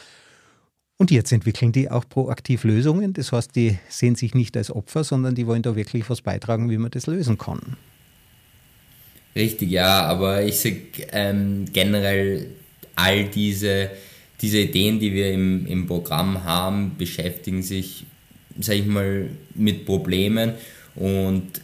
Und 0.97 1.11
jetzt 1.11 1.33
entwickeln 1.33 1.73
die 1.73 1.91
auch 1.91 2.09
proaktiv 2.09 2.65
Lösungen. 2.65 3.13
Das 3.13 3.33
heißt, 3.33 3.57
die 3.57 3.79
sehen 3.89 4.15
sich 4.15 4.35
nicht 4.35 4.57
als 4.57 4.71
Opfer, 4.71 5.03
sondern 5.05 5.35
die 5.35 5.47
wollen 5.47 5.63
da 5.63 5.75
wirklich 5.75 6.09
was 6.09 6.23
beitragen, 6.23 6.71
wie 6.71 6.79
man 6.79 6.91
das 6.91 7.07
lösen 7.07 7.39
kann. 7.39 7.77
Richtig, 9.35 9.71
ja, 9.71 10.03
aber 10.05 10.45
ich 10.45 10.61
sage 10.61 10.77
ähm, 11.11 11.65
generell 11.73 12.47
all 12.95 13.25
diese, 13.25 13.91
diese 14.43 14.59
Ideen, 14.59 14.99
die 14.99 15.15
wir 15.15 15.33
im, 15.33 15.67
im 15.67 15.87
Programm 15.87 16.45
haben, 16.45 16.97
beschäftigen 16.99 17.63
sich, 17.63 18.05
sage 18.59 18.81
ich 18.81 18.87
mal, 18.87 19.31
mit 19.55 19.87
Problemen 19.87 20.55
und 20.97 21.61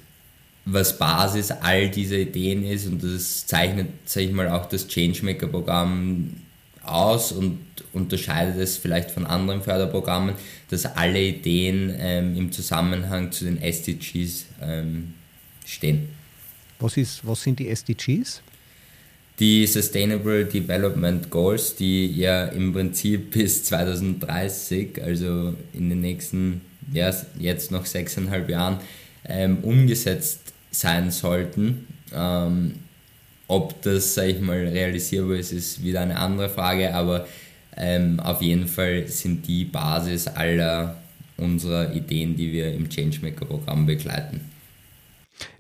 was 0.64 0.96
Basis 0.96 1.50
all 1.50 1.88
dieser 1.90 2.18
Ideen 2.18 2.64
ist 2.64 2.86
und 2.86 3.02
das 3.02 3.46
zeichnet, 3.46 3.88
sage 4.04 4.26
ich 4.26 4.32
mal, 4.32 4.48
auch 4.48 4.66
das 4.66 4.86
Changemaker-Programm 4.86 6.34
aus 6.82 7.32
und 7.32 7.58
unterscheidet 7.92 8.56
es 8.56 8.76
vielleicht 8.76 9.10
von 9.10 9.26
anderen 9.26 9.62
Förderprogrammen, 9.62 10.34
dass 10.70 10.86
alle 10.86 11.22
Ideen 11.22 11.94
ähm, 11.98 12.36
im 12.36 12.52
Zusammenhang 12.52 13.32
zu 13.32 13.44
den 13.44 13.60
SDGs 13.60 14.46
ähm, 14.62 15.14
stehen. 15.66 16.08
Was, 16.78 16.96
ist, 16.96 17.26
was 17.26 17.42
sind 17.42 17.58
die 17.58 17.68
SDGs? 17.68 18.42
Die 19.38 19.66
Sustainable 19.66 20.44
Development 20.44 21.30
Goals, 21.30 21.76
die 21.76 22.06
ja 22.06 22.46
im 22.46 22.72
Prinzip 22.72 23.30
bis 23.32 23.64
2030, 23.64 25.02
also 25.02 25.54
in 25.72 25.90
den 25.90 26.00
nächsten, 26.00 26.60
ja, 26.92 27.12
jetzt 27.38 27.70
noch 27.70 27.86
sechseinhalb 27.86 28.48
Jahren, 28.48 28.78
ähm, 29.24 29.58
umgesetzt 29.62 30.52
sein 30.70 31.10
sollten. 31.10 31.86
Ähm, 32.12 32.74
ob 33.46 33.80
das, 33.82 34.14
sag 34.14 34.26
ich 34.26 34.40
mal, 34.40 34.58
realisierbar 34.58 35.36
ist, 35.36 35.52
ist 35.52 35.82
wieder 35.82 36.00
eine 36.00 36.18
andere 36.18 36.48
Frage, 36.48 36.94
aber 36.94 37.26
ähm, 37.76 38.20
auf 38.20 38.42
jeden 38.42 38.66
Fall 38.66 39.06
sind 39.06 39.46
die 39.46 39.64
Basis 39.64 40.26
aller 40.26 40.96
unserer 41.36 41.94
Ideen, 41.94 42.36
die 42.36 42.52
wir 42.52 42.74
im 42.74 42.88
Changemaker-Programm 42.88 43.86
begleiten. 43.86 44.40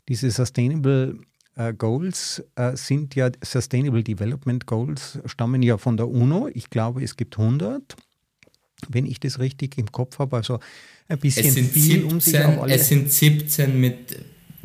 Diese 0.08 0.30
Sustainable 0.30 1.18
äh, 1.58 1.74
Goals 1.74 2.42
äh, 2.54 2.76
sind 2.76 3.14
ja, 3.14 3.30
Sustainable 3.42 4.02
Development 4.02 4.64
Goals 4.66 5.18
stammen 5.26 5.62
ja 5.62 5.76
von 5.76 5.96
der 5.96 6.08
UNO. 6.08 6.48
Ich 6.54 6.70
glaube, 6.70 7.02
es 7.02 7.16
gibt 7.16 7.38
100, 7.38 7.96
wenn 8.88 9.04
ich 9.04 9.20
das 9.20 9.38
richtig 9.40 9.76
im 9.76 9.90
Kopf 9.90 10.18
habe. 10.20 10.36
Also 10.36 10.60
ein 11.08 11.18
bisschen 11.18 11.52
viel 11.52 12.02
17, 12.02 12.04
um 12.04 12.20
sich 12.20 12.38
auf 12.38 12.62
alle... 12.62 12.74
Es 12.74 12.88
sind 12.88 13.12
17 13.12 13.78
mit 13.78 14.16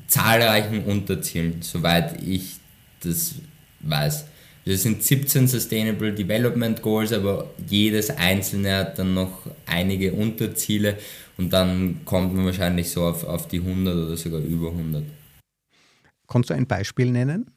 zahlreichen 0.08 0.84
Unterzielen, 0.86 1.62
soweit 1.62 2.22
ich 2.22 2.58
das 3.02 3.36
weiß. 3.80 4.26
Das 4.66 4.84
sind 4.84 5.04
17 5.04 5.48
Sustainable 5.48 6.14
Development 6.14 6.82
Goals, 6.82 7.12
aber 7.12 7.50
jedes 7.68 8.12
einzelne 8.12 8.78
hat 8.78 9.00
dann 9.00 9.14
noch 9.14 9.48
einige 9.66 10.14
Unterziele 10.14 10.98
und 11.38 11.52
dann 11.52 12.06
kommt 12.06 12.34
man 12.34 12.46
wahrscheinlich 12.46 12.90
so 12.90 13.04
auf, 13.04 13.24
auf 13.26 13.48
die 13.48 13.60
100 13.60 13.96
oder 13.96 14.16
sogar 14.16 14.40
über 14.40 14.70
100. 14.70 15.04
Kannst 16.28 16.50
du 16.50 16.54
ein 16.54 16.68
Beispiel 16.68 17.12
nennen? 17.12 17.52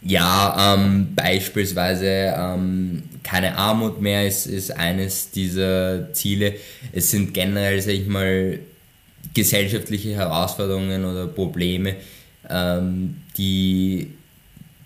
Ja, 0.00 0.74
ähm, 0.74 1.14
beispielsweise 1.14 2.34
ähm, 2.36 3.02
keine 3.22 3.56
Armut 3.56 4.00
mehr 4.00 4.26
ist, 4.26 4.46
ist 4.46 4.70
eines 4.70 5.30
dieser 5.32 6.12
Ziele. 6.12 6.54
Es 6.92 7.10
sind 7.10 7.34
generell, 7.34 7.80
sag 7.82 7.92
ich 7.92 8.06
mal, 8.06 8.60
gesellschaftliche 9.34 10.14
Herausforderungen 10.14 11.04
oder 11.04 11.26
Probleme, 11.26 11.96
ähm, 12.48 13.16
die 13.36 14.14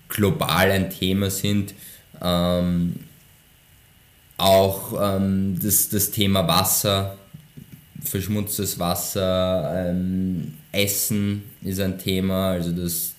global 0.08 0.70
ein 0.70 0.90
Thema 0.90 1.30
sind. 1.30 1.74
Ähm, 2.22 2.96
auch 4.38 5.16
ähm, 5.16 5.58
das, 5.62 5.88
das 5.90 6.10
Thema 6.10 6.48
Wasser, 6.48 7.16
verschmutztes 8.02 8.78
Wasser, 8.78 9.90
ähm, 9.90 10.54
Essen 10.72 11.42
ist 11.62 11.80
ein 11.80 11.98
Thema, 11.98 12.52
also 12.52 12.72
dass 12.72 13.14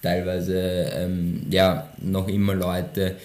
teilweise 0.00 0.56
ähm, 0.94 1.46
ja, 1.50 1.88
noch 2.00 2.28
immer 2.28 2.54
Leute 2.54 3.16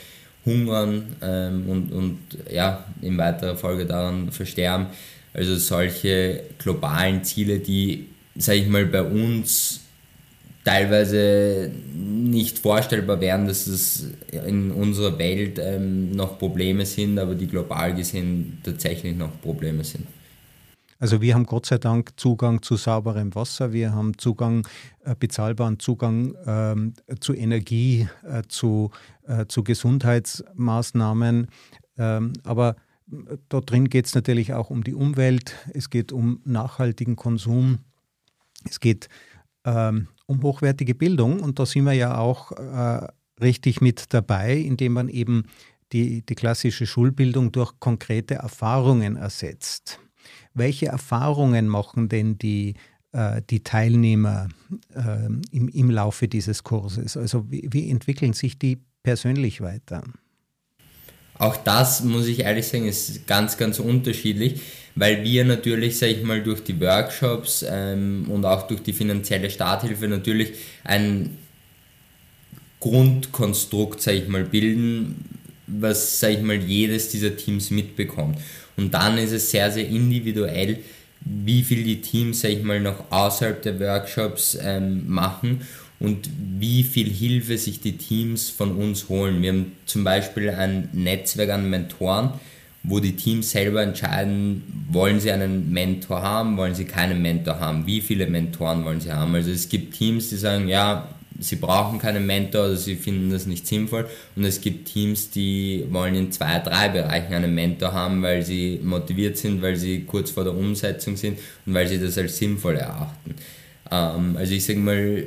hungern 0.46 1.16
ähm, 1.22 1.70
und, 1.70 1.92
und 1.92 2.20
ja, 2.52 2.86
in 3.02 3.18
weiterer 3.18 3.56
Folge 3.56 3.86
daran 3.86 4.32
versterben. 4.32 4.88
Also 5.34 5.56
solche 5.58 6.42
globalen 6.58 7.24
Ziele, 7.24 7.60
die, 7.60 8.08
sage 8.36 8.60
ich 8.60 8.68
mal, 8.68 8.86
bei 8.86 9.04
uns 9.04 9.82
teilweise 10.64 11.72
nicht 11.96 12.60
vorstellbar 12.60 13.22
wären, 13.22 13.48
dass 13.48 13.68
es 13.68 14.08
in 14.46 14.72
unserer 14.72 15.18
Welt 15.18 15.60
ähm, 15.60 16.12
noch 16.12 16.40
Probleme 16.40 16.86
sind, 16.86 17.20
aber 17.20 17.36
die 17.36 17.48
global 17.48 17.94
gesehen 17.94 18.58
tatsächlich 18.64 19.16
noch 19.16 19.42
Probleme 19.42 19.84
sind. 19.84 20.06
Also 21.00 21.22
wir 21.22 21.36
haben 21.36 21.46
Gott 21.46 21.68
sei 21.68 21.78
Dank 21.78 22.20
Zugang 22.20 22.64
zu 22.64 22.76
sauberem 22.76 23.36
Wasser, 23.36 23.72
wir 23.72 23.94
haben 23.94 24.18
Zugang, 24.18 24.68
äh, 25.04 25.16
bezahlbaren 25.18 25.80
Zugang 25.80 26.34
ähm, 26.46 26.94
zu 27.20 27.34
Energie, 27.34 28.08
äh, 28.24 28.42
zu, 28.48 28.90
äh, 29.28 29.46
zu 29.46 29.64
Gesundheitsmaßnahmen. 29.64 31.48
Ähm, 32.00 32.34
aber 32.44 32.76
äh, 33.12 33.38
dort 33.50 33.70
drin 33.70 33.90
geht 33.90 34.08
es 34.08 34.16
natürlich 34.16 34.54
auch 34.54 34.72
um 34.72 34.84
die 34.84 34.96
Umwelt, 34.96 35.54
es 35.74 35.92
geht 35.92 36.12
um 36.12 36.42
nachhaltigen 36.46 37.16
Konsum, 37.16 37.78
es 38.66 38.80
geht 38.80 39.08
ähm, 39.66 40.08
um 40.26 40.42
hochwertige 40.42 40.96
Bildung 40.96 41.42
und 41.42 41.60
da 41.60 41.68
sind 41.68 41.86
wir 41.86 41.94
ja 41.94 42.18
auch 42.18 42.54
äh, 42.54 43.08
richtig 43.40 43.82
mit 43.82 44.14
dabei, 44.16 44.56
indem 44.56 44.94
man 44.94 45.10
eben 45.10 45.46
die, 45.92 46.26
die 46.26 46.36
klassische 46.36 46.88
Schulbildung 46.88 47.52
durch 47.52 47.80
konkrete 47.80 48.36
Erfahrungen 48.36 49.16
ersetzt. 49.16 50.00
Welche 50.58 50.88
Erfahrungen 50.88 51.68
machen 51.68 52.10
denn 52.10 52.38
die, 52.38 52.76
äh, 53.12 53.42
die 53.50 53.64
Teilnehmer 53.64 54.50
äh, 54.96 55.26
im, 55.52 55.68
im 55.70 55.92
Laufe 55.92 56.28
dieses 56.28 56.64
Kurses? 56.64 57.16
Also 57.16 57.50
wie, 57.52 57.68
wie 57.72 57.90
entwickeln 57.90 58.34
sich 58.34 58.58
die 58.58 58.80
persönlich 59.04 59.62
weiter? 59.62 60.04
Auch 61.40 61.56
das, 61.56 62.04
muss 62.04 62.28
ich 62.28 62.40
ehrlich 62.40 62.68
sagen, 62.68 62.88
ist 62.88 63.28
ganz, 63.28 63.58
ganz 63.58 63.80
unterschiedlich, 63.80 64.62
weil 64.96 65.24
wir 65.24 65.46
natürlich, 65.46 66.00
sage 66.00 66.14
ich 66.14 66.24
mal, 66.24 66.42
durch 66.42 66.64
die 66.64 66.80
Workshops 66.80 67.64
ähm, 67.68 68.26
und 68.30 68.44
auch 68.44 68.66
durch 68.66 68.82
die 68.82 68.94
finanzielle 68.94 69.52
Starthilfe 69.52 70.08
natürlich 70.08 70.54
ein 70.84 71.38
Grundkonstrukt, 72.80 74.02
sage 74.02 74.18
ich 74.18 74.28
mal, 74.28 74.44
bilden, 74.44 75.26
was, 75.68 76.20
sage 76.20 76.34
ich 76.34 76.42
mal, 76.42 76.56
jedes 76.56 77.10
dieser 77.10 77.36
Teams 77.36 77.70
mitbekommt. 77.70 78.40
Und 78.78 78.94
dann 78.94 79.18
ist 79.18 79.32
es 79.32 79.52
sehr, 79.52 79.72
sehr 79.72 79.88
individuell, 79.88 80.80
wie 81.22 81.64
viel 81.64 81.84
die 81.84 82.02
Teams, 82.02 82.42
sag 82.42 82.52
ich 82.52 82.64
mal, 82.64 82.80
noch 82.80 83.12
außerhalb 83.12 83.62
der 83.62 83.80
Workshops 83.80 84.58
ähm, 84.62 85.10
machen 85.10 85.62
und 86.00 86.30
wie 86.60 86.84
viel 86.84 87.10
Hilfe 87.10 87.58
sich 87.58 87.82
die 87.82 87.98
Teams 87.98 88.50
von 88.50 88.72
uns 88.76 89.10
holen. 89.10 89.42
Wir 89.42 89.52
haben 89.52 89.72
zum 89.86 90.04
Beispiel 90.04 90.50
ein 90.52 90.90
Netzwerk 90.94 91.50
an 91.50 91.70
Mentoren, 91.70 92.34
wo 92.84 93.00
die 93.00 93.16
Teams 93.16 93.52
selber 93.52 93.82
entscheiden, 93.82 94.64
wollen 94.92 95.20
sie 95.20 95.32
einen 95.32 95.72
Mentor 95.72 96.22
haben, 96.22 96.56
wollen 96.56 96.76
sie 96.76 96.86
keinen 96.86 97.22
Mentor 97.22 97.60
haben, 97.60 97.86
wie 97.86 98.00
viele 98.00 98.28
Mentoren 98.28 98.86
wollen 98.86 99.02
sie 99.02 99.12
haben. 99.12 99.36
Also 99.36 99.52
es 99.52 99.68
gibt 99.68 99.96
Teams, 99.96 100.30
die 100.30 100.38
sagen, 100.38 100.68
ja, 100.68 101.10
sie 101.40 101.56
brauchen 101.58 102.00
keinen 102.00 102.26
Mentor 102.26 102.66
oder 102.66 102.76
sie 102.76 102.96
finden 102.96 103.30
das 103.32 103.46
nicht 103.46 103.68
sinnvoll. 103.68 104.08
Und 104.36 104.44
es 104.44 104.62
gibt 104.62 104.88
Teams, 104.88 105.30
die 105.30 105.86
wollen 105.90 106.16
in 106.16 106.32
zwei, 106.32 106.60
drei 106.60 106.90
Bereichen 106.90 107.34
einen 107.34 107.54
Mentor 107.54 107.94
haben, 107.94 108.22
weil 108.22 108.44
sie 108.44 108.80
motiviert 108.84 109.38
sind, 109.38 109.62
weil 109.62 109.76
sie 109.76 110.02
kurz 110.02 110.32
vor 110.32 110.44
der 110.44 110.56
Umsetzung 110.56 111.16
sind 111.16 111.40
und 111.66 111.74
weil 111.74 111.88
sie 111.88 112.00
das 112.00 112.18
als 112.18 112.38
sinnvoll 112.38 112.76
erachten. 112.76 113.36
Ähm, 113.92 114.36
also 114.38 114.54
ich 114.54 114.66
sage 114.66 114.80
mal, 114.80 115.24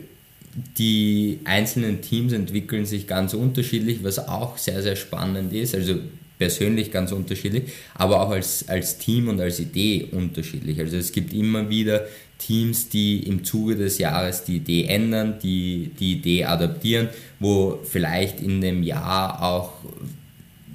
die 0.79 1.38
einzelnen 1.45 2.02
Teams 2.02 2.33
entwickeln 2.33 2.85
sich 2.85 3.07
ganz 3.07 3.35
unterschiedlich, 3.35 4.02
was 4.02 4.19
auch 4.19 4.59
sehr, 4.59 4.83
sehr 4.83 4.97
spannend 4.97 5.52
ist. 5.52 5.75
Also 5.75 5.97
persönlich 6.40 6.90
ganz 6.90 7.12
unterschiedlich, 7.12 7.64
aber 7.95 8.23
auch 8.23 8.31
als, 8.31 8.67
als 8.67 8.97
Team 8.97 9.29
und 9.29 9.40
als 9.40 9.61
Idee 9.61 10.09
unterschiedlich. 10.11 10.81
Also 10.81 10.97
es 10.97 11.12
gibt 11.12 11.35
immer 11.35 11.69
wieder 11.69 12.07
Teams, 12.41 12.89
die 12.89 13.23
im 13.23 13.45
Zuge 13.45 13.77
des 13.77 13.99
Jahres 13.99 14.45
die 14.45 14.57
Idee 14.57 14.87
ändern, 14.87 15.39
die 15.43 15.93
die 15.99 16.13
Idee 16.13 16.47
adaptieren, 16.47 17.09
wo 17.39 17.79
vielleicht 17.85 18.41
in 18.41 18.61
dem 18.61 18.83
Jahr 18.83 19.43
auch 19.43 19.73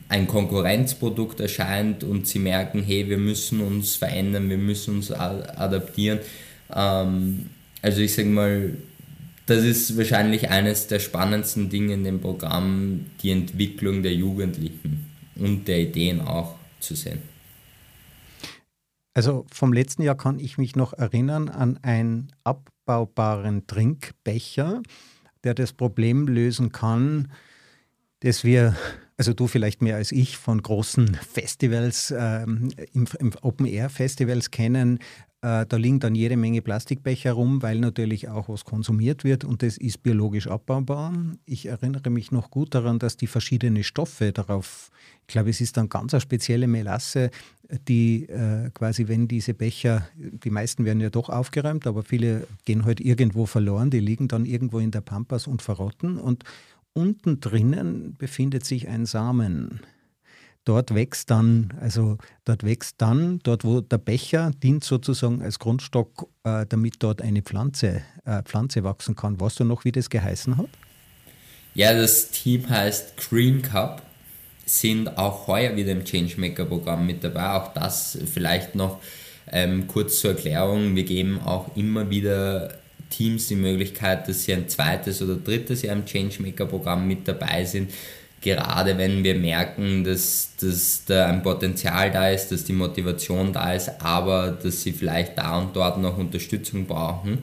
ein 0.08 0.28
Konkurrenzprodukt 0.28 1.40
erscheint 1.40 2.04
und 2.04 2.28
sie 2.28 2.40
merken, 2.40 2.84
hey, 2.84 3.10
wir 3.10 3.18
müssen 3.18 3.60
uns 3.62 3.96
verändern, 3.96 4.50
wir 4.50 4.58
müssen 4.58 4.98
uns 4.98 5.12
adaptieren. 5.12 6.20
Ähm, 6.74 7.50
also 7.82 8.02
ich 8.02 8.14
sage 8.14 8.30
mal, 8.30 8.74
das 9.48 9.64
ist 9.64 9.98
wahrscheinlich 9.98 10.50
eines 10.50 10.88
der 10.88 11.00
spannendsten 11.00 11.70
Dinge 11.70 11.94
in 11.94 12.04
dem 12.04 12.22
Programm, 12.22 13.08
die 13.22 13.32
Entwicklung 13.32 14.04
der 14.04 14.14
Jugendlichen 14.14 15.06
und 15.36 15.68
der 15.68 15.80
Ideen 15.80 16.22
auch 16.22 16.56
zu 16.80 16.96
sehen. 16.96 17.35
Also 19.16 19.46
vom 19.50 19.72
letzten 19.72 20.04
Jahr 20.04 20.18
kann 20.18 20.40
ich 20.40 20.58
mich 20.58 20.76
noch 20.76 20.92
erinnern 20.92 21.48
an 21.48 21.80
einen 21.82 22.34
abbaubaren 22.44 23.66
Trinkbecher, 23.66 24.84
der 25.46 25.54
das 25.54 25.72
Problem 25.72 26.28
lösen 26.28 26.74
kann, 26.74 27.32
dass 28.20 28.44
wir, 28.44 28.76
also 29.16 29.34
du 29.34 29.48
vielleicht 29.48 29.82
mehr 29.82 29.96
als 29.96 30.12
ich, 30.12 30.36
von 30.36 30.62
großen 30.62 31.16
Festivals, 31.16 32.14
ähm, 32.16 32.72
im, 32.92 33.08
im 33.20 33.32
Open-Air-Festivals 33.42 34.52
kennen, 34.52 35.00
äh, 35.46 35.68
da 35.68 35.78
liegen 35.78 36.00
dann 36.00 36.16
jede 36.16 36.38
Menge 36.38 36.64
Plastikbecher 36.64 37.34
rum, 37.34 37.62
weil 37.62 37.80
natürlich 37.80 38.30
auch 38.30 38.50
was 38.50 38.66
konsumiert 38.66 39.24
wird 39.24 39.44
und 39.46 39.62
das 39.62 39.78
ist 39.78 40.02
biologisch 40.02 40.48
abbaubar. 40.48 41.14
Ich 41.46 41.68
erinnere 41.68 42.10
mich 42.10 42.32
noch 42.32 42.50
gut 42.50 42.74
daran, 42.74 42.98
dass 42.98 43.16
die 43.16 43.28
verschiedenen 43.28 43.84
Stoffe 43.84 44.32
darauf, 44.32 44.90
ich 45.22 45.28
glaube, 45.28 45.52
es 45.52 45.62
ist 45.62 45.78
dann 45.78 45.88
ganz 45.88 46.16
eine 46.16 46.22
spezielle 46.22 46.66
Melasse, 46.66 47.30
die 47.88 48.28
äh, 48.28 48.72
quasi, 48.74 49.08
wenn 49.08 49.28
diese 49.28 49.54
Becher, 49.54 50.08
die 50.16 50.50
meisten 50.50 50.84
werden 50.84 51.00
ja 51.00 51.12
doch 51.12 51.30
aufgeräumt, 51.30 51.86
aber 51.86 52.02
viele 52.02 52.48
gehen 52.66 52.84
halt 52.84 53.00
irgendwo 53.00 53.46
verloren, 53.46 53.92
die 53.92 54.00
liegen 54.00 54.28
dann 54.28 54.46
irgendwo 54.46 54.80
in 54.80 54.90
der 54.90 55.02
Pampas 55.02 55.46
und 55.46 55.62
verrotten 55.62 56.18
und 56.18 56.44
unten 56.94 57.40
drinnen 57.40 58.16
befindet 58.18 58.66
sich 58.66 58.88
ein 58.88 59.06
Samen 59.06 59.82
dort 60.66 60.94
wächst 60.94 61.32
dann, 61.32 61.74
also 61.80 62.18
dort 62.44 62.64
wächst 62.64 62.96
dann, 62.98 63.40
dort 63.44 63.64
wo 63.64 63.82
der 63.82 64.00
Becher 64.00 64.52
dient 64.62 64.84
sozusagen 64.84 65.42
als 65.42 65.60
Grundstock, 65.60 66.28
äh, 66.44 66.66
damit 66.68 66.96
dort 67.00 67.22
eine 67.22 67.44
Pflanze, 67.44 68.02
äh, 68.26 68.42
Pflanze 68.44 68.84
wachsen 68.84 69.16
kann. 69.16 69.40
Weißt 69.40 69.60
du 69.60 69.64
noch, 69.64 69.86
wie 69.86 69.92
das 69.92 70.10
geheißen 70.10 70.58
hat? 70.58 70.70
Ja, 71.76 71.94
das 71.94 72.32
Team 72.32 72.68
heißt 72.68 73.18
Green 73.18 73.62
Cup, 73.62 74.02
sind 74.66 75.18
auch 75.18 75.48
heuer 75.48 75.75
wieder 75.75 75.92
im 75.92 76.04
Changemaker-Programm 76.04 77.06
mit 77.06 77.24
dabei. 77.24 77.51
Auch 77.51 77.74
das 77.74 78.18
vielleicht 78.34 78.74
noch 78.74 79.00
ähm, 79.51 79.86
kurz 79.88 80.20
zur 80.20 80.32
Erklärung. 80.32 80.96
Wir 80.96 81.04
geben 81.04 81.40
auch 81.42 81.75
immer 81.75 82.10
wieder 82.10 82.74
Teams 83.12 83.48
die 83.48 83.56
Möglichkeit, 83.56 84.28
dass 84.28 84.46
sie 84.46 84.54
ein 84.54 84.68
zweites 84.68 85.22
oder 85.22 85.36
drittes 85.36 85.84
Jahr 85.84 85.96
im 85.96 86.06
Changemaker-Programm 86.06 87.08
mit 87.08 87.28
dabei 87.28 87.66
sind 87.66 87.92
gerade 88.46 88.96
wenn 89.00 89.24
wir 89.24 89.34
merken, 89.34 90.03
dass, 90.03 90.51
dass 90.62 91.03
da 91.05 91.25
ein 91.25 91.42
Potenzial 91.42 92.12
da 92.12 92.29
ist, 92.29 92.51
dass 92.51 92.64
die 92.64 92.74
Motivation 92.74 93.51
da 93.51 93.74
ist, 93.74 93.90
aber 94.00 94.51
dass 94.51 94.84
sie 94.84 94.92
vielleicht 94.92 95.36
da 95.40 95.58
und 95.58 95.75
dort 95.75 95.98
noch 96.00 96.20
Unterstützung 96.20 96.86
brauchen. 96.86 97.40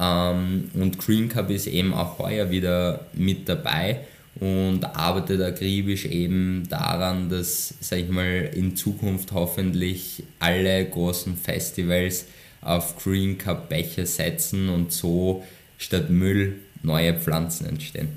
Ähm, 0.00 0.68
und 0.74 0.98
Green 0.98 1.28
Cup 1.28 1.48
ist 1.50 1.68
eben 1.68 1.94
auch 1.94 2.18
heuer 2.18 2.50
wieder 2.50 3.06
mit 3.12 3.48
dabei 3.48 4.00
und 4.40 4.84
arbeitet 4.84 5.40
akribisch 5.42 6.06
eben 6.06 6.64
daran, 6.68 7.28
dass, 7.28 7.74
sag 7.80 8.00
ich 8.00 8.08
mal, 8.08 8.50
in 8.52 8.74
Zukunft 8.74 9.30
hoffentlich 9.30 10.24
alle 10.40 10.84
großen 10.84 11.36
Festivals 11.36 12.26
auf 12.62 12.96
Green 12.96 13.38
Cup 13.38 13.68
Becher 13.68 14.06
setzen 14.06 14.70
und 14.70 14.90
so 14.90 15.44
statt 15.78 16.10
Müll 16.10 16.56
neue 16.82 17.14
Pflanzen 17.14 17.66
entstehen. 17.66 18.08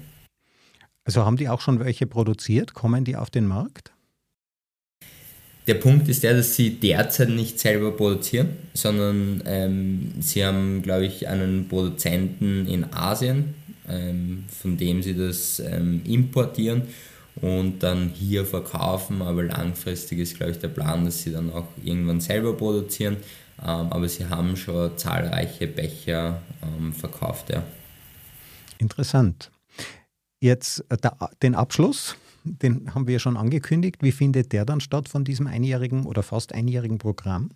Also 1.06 1.24
haben 1.24 1.38
die 1.38 1.50
auch 1.50 1.62
schon 1.62 1.80
welche 1.80 2.08
produziert? 2.08 2.74
Kommen 2.74 3.06
die 3.06 3.16
auf 3.16 3.30
den 3.30 3.48
Markt? 3.48 3.92
Der 5.68 5.76
Punkt 5.76 6.08
ist 6.10 6.24
der, 6.24 6.36
dass 6.36 6.56
sie 6.56 6.72
derzeit 6.80 7.30
nicht 7.30 7.60
selber 7.60 7.92
produzieren, 7.92 8.50
sondern 8.74 9.42
ähm, 9.46 10.14
sie 10.20 10.46
haben, 10.46 10.82
glaube 10.84 11.06
ich, 11.06 11.28
einen 11.28 11.68
Produzenten 11.68 12.68
in 12.68 12.94
Asien, 12.94 13.56
ähm, 13.88 14.46
von 14.50 14.78
dem 14.78 15.02
sie 15.02 15.16
das 15.16 15.60
ähm, 15.60 16.02
importieren 16.06 16.84
und 17.42 17.82
dann 17.82 18.10
hier 18.10 18.46
verkaufen. 18.46 19.24
Aber 19.24 19.44
langfristig 19.44 20.20
ist, 20.20 20.38
glaube 20.38 20.52
ich, 20.52 20.60
der 20.60 20.68
Plan, 20.68 21.06
dass 21.06 21.24
sie 21.24 21.32
dann 21.32 21.52
auch 21.52 21.68
irgendwann 21.84 22.22
selber 22.22 22.54
produzieren. 22.54 23.18
Ähm, 23.60 23.88
aber 23.92 24.08
sie 24.08 24.26
haben 24.26 24.56
schon 24.56 24.96
zahlreiche 24.98 25.68
Becher 25.68 26.42
ähm, 26.62 26.94
verkauft, 26.94 27.50
ja. 27.50 27.64
Interessant. 28.78 29.50
Jetzt 30.40 30.84
äh, 30.90 30.98
der, 30.98 31.18
den 31.42 31.56
Abschluss, 31.56 32.16
den 32.44 32.94
haben 32.94 33.08
wir 33.08 33.20
schon 33.20 33.38
angekündigt. 33.38 33.98
Wie 34.02 34.12
findet 34.12 34.54
der 34.54 34.66
dann 34.66 34.80
statt 34.80 35.10
von 35.10 35.24
diesem 35.24 35.48
einjährigen 35.48 36.06
oder 36.06 36.24
fast 36.24 36.54
einjährigen 36.54 36.98
Programm? 36.98 37.50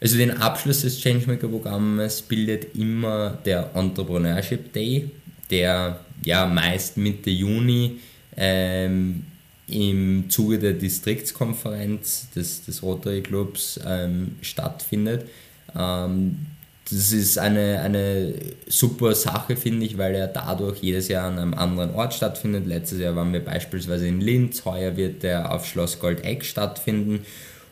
Also 0.00 0.16
den 0.16 0.32
Abschluss 0.32 0.80
des 0.80 1.00
Changemaker-Programmes 1.00 2.22
bildet 2.22 2.74
immer 2.74 3.38
der 3.44 3.70
Entrepreneurship 3.74 4.72
Day, 4.72 5.10
der 5.48 6.00
ja 6.24 6.46
meist 6.46 6.96
Mitte 6.96 7.30
Juni 7.30 8.00
ähm, 8.36 9.24
im 9.68 10.28
Zuge 10.28 10.58
der 10.58 10.72
Distriktskonferenz 10.72 12.30
des, 12.30 12.64
des 12.64 12.82
Rotary 12.82 13.22
Clubs 13.22 13.78
ähm, 13.86 14.36
stattfindet. 14.40 15.28
Ähm, 15.74 16.46
das 16.92 17.12
ist 17.12 17.38
eine, 17.38 17.80
eine 17.80 18.34
super 18.66 19.14
Sache, 19.14 19.56
finde 19.56 19.86
ich, 19.86 19.96
weil 19.96 20.14
er 20.14 20.26
dadurch 20.26 20.82
jedes 20.82 21.08
Jahr 21.08 21.28
an 21.28 21.38
einem 21.38 21.54
anderen 21.54 21.94
Ort 21.94 22.12
stattfindet. 22.14 22.66
Letztes 22.66 22.98
Jahr 22.98 23.16
waren 23.16 23.32
wir 23.32 23.44
beispielsweise 23.44 24.06
in 24.06 24.20
Linz, 24.20 24.64
heuer 24.64 24.96
wird 24.96 25.24
er 25.24 25.52
auf 25.52 25.66
Schloss 25.66 25.98
Goldeck 25.98 26.44
stattfinden. 26.44 27.20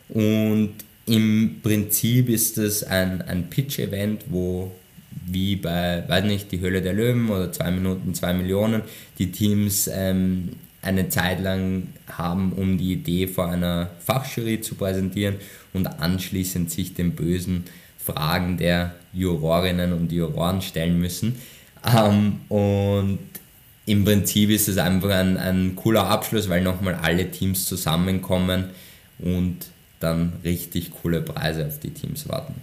Und 0.09 0.73
im 1.05 1.59
Prinzip 1.61 2.29
ist 2.29 2.57
es 2.57 2.83
ein, 2.83 3.21
ein 3.21 3.49
Pitch-Event, 3.49 4.25
wo 4.29 4.71
wie 5.25 5.55
bei, 5.55 6.03
weiß 6.07 6.25
nicht, 6.25 6.51
die 6.51 6.59
Höhle 6.59 6.81
der 6.81 6.93
Löwen 6.93 7.29
oder 7.29 7.51
zwei 7.51 7.71
Minuten, 7.71 8.13
zwei 8.13 8.33
Millionen, 8.33 8.81
die 9.17 9.31
Teams 9.31 9.89
ähm, 9.93 10.49
eine 10.81 11.09
Zeit 11.09 11.41
lang 11.41 11.87
haben, 12.07 12.53
um 12.53 12.77
die 12.77 12.93
Idee 12.93 13.27
vor 13.27 13.47
einer 13.49 13.91
Fachjury 14.03 14.61
zu 14.61 14.75
präsentieren 14.75 15.35
und 15.73 15.87
anschließend 15.87 16.71
sich 16.71 16.95
dem 16.95 17.11
bösen 17.11 17.65
Fragen 18.03 18.57
der 18.57 18.95
Jurorinnen 19.13 19.93
und 19.93 20.11
Juroren 20.11 20.61
stellen 20.61 20.99
müssen. 20.99 21.41
Ähm, 21.85 22.41
und 22.49 23.19
im 23.85 24.05
Prinzip 24.05 24.49
ist 24.49 24.67
es 24.67 24.77
einfach 24.77 25.09
ein, 25.09 25.37
ein 25.37 25.75
cooler 25.75 26.07
Abschluss, 26.07 26.49
weil 26.49 26.61
nochmal 26.61 26.95
alle 26.95 27.31
Teams 27.31 27.65
zusammenkommen 27.65 28.69
und 29.19 29.57
dann 29.99 30.33
richtig 30.43 30.91
coole 30.91 31.21
Preise 31.21 31.67
auf 31.67 31.79
die 31.79 31.91
Teams 31.91 32.27
warten. 32.27 32.55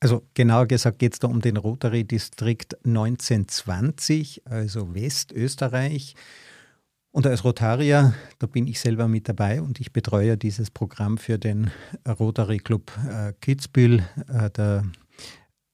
Also 0.00 0.22
genauer 0.34 0.66
gesagt 0.66 0.98
geht 0.98 1.12
es 1.12 1.18
da 1.20 1.28
um 1.28 1.40
den 1.40 1.56
Rotary 1.56 2.04
Distrikt 2.04 2.74
1920, 2.84 4.42
also 4.46 4.94
Westösterreich. 4.94 6.14
Und 7.12 7.26
als 7.26 7.44
Rotarier, 7.44 8.14
da 8.38 8.46
bin 8.46 8.66
ich 8.66 8.80
selber 8.80 9.06
mit 9.06 9.28
dabei 9.28 9.60
und 9.60 9.80
ich 9.80 9.92
betreue 9.92 10.38
dieses 10.38 10.70
Programm 10.70 11.18
für 11.18 11.38
den 11.38 11.70
Rotary 12.08 12.56
Club 12.56 12.90
äh, 13.06 13.34
Kitzbühel. 13.38 14.02
Äh, 14.28 14.48
der 14.50 14.84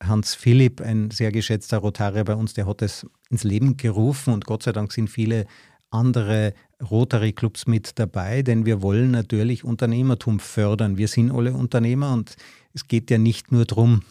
Hans 0.02 0.34
Philipp, 0.34 0.80
ein 0.80 1.12
sehr 1.12 1.30
geschätzter 1.30 1.78
Rotarier 1.78 2.24
bei 2.24 2.34
uns, 2.34 2.54
der 2.54 2.66
hat 2.66 2.82
es 2.82 3.06
ins 3.30 3.44
Leben 3.44 3.76
gerufen 3.76 4.32
und 4.32 4.46
Gott 4.46 4.64
sei 4.64 4.72
Dank 4.72 4.92
sind 4.92 5.10
viele 5.10 5.46
andere 5.90 6.54
Rotary 6.90 7.32
Clubs 7.32 7.66
mit 7.66 7.98
dabei, 7.98 8.42
denn 8.42 8.66
wir 8.66 8.82
wollen 8.82 9.12
natürlich 9.12 9.64
Unternehmertum 9.64 10.40
fördern. 10.40 10.98
Wir 10.98 11.08
sind 11.08 11.30
alle 11.30 11.52
Unternehmer 11.52 12.12
und 12.12 12.36
es 12.74 12.88
geht 12.88 13.10
ja 13.10 13.18
nicht 13.18 13.50
nur 13.52 13.64
darum, 13.64 14.02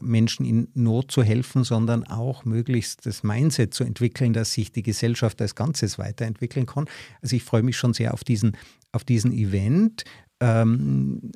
Menschen 0.00 0.46
in 0.46 0.68
Not 0.74 1.12
zu 1.12 1.22
helfen, 1.22 1.62
sondern 1.62 2.04
auch 2.04 2.44
möglichst 2.44 3.04
das 3.04 3.22
Mindset 3.22 3.74
zu 3.74 3.84
entwickeln, 3.84 4.32
dass 4.32 4.52
sich 4.52 4.72
die 4.72 4.82
Gesellschaft 4.82 5.40
als 5.42 5.54
Ganzes 5.54 5.98
weiterentwickeln 5.98 6.66
kann. 6.66 6.86
Also 7.20 7.36
ich 7.36 7.44
freue 7.44 7.62
mich 7.62 7.76
schon 7.76 7.92
sehr 7.92 8.14
auf 8.14 8.24
diesen, 8.24 8.56
auf 8.92 9.04
diesen 9.04 9.32
Event. 9.32 10.04
Ähm, 10.40 11.32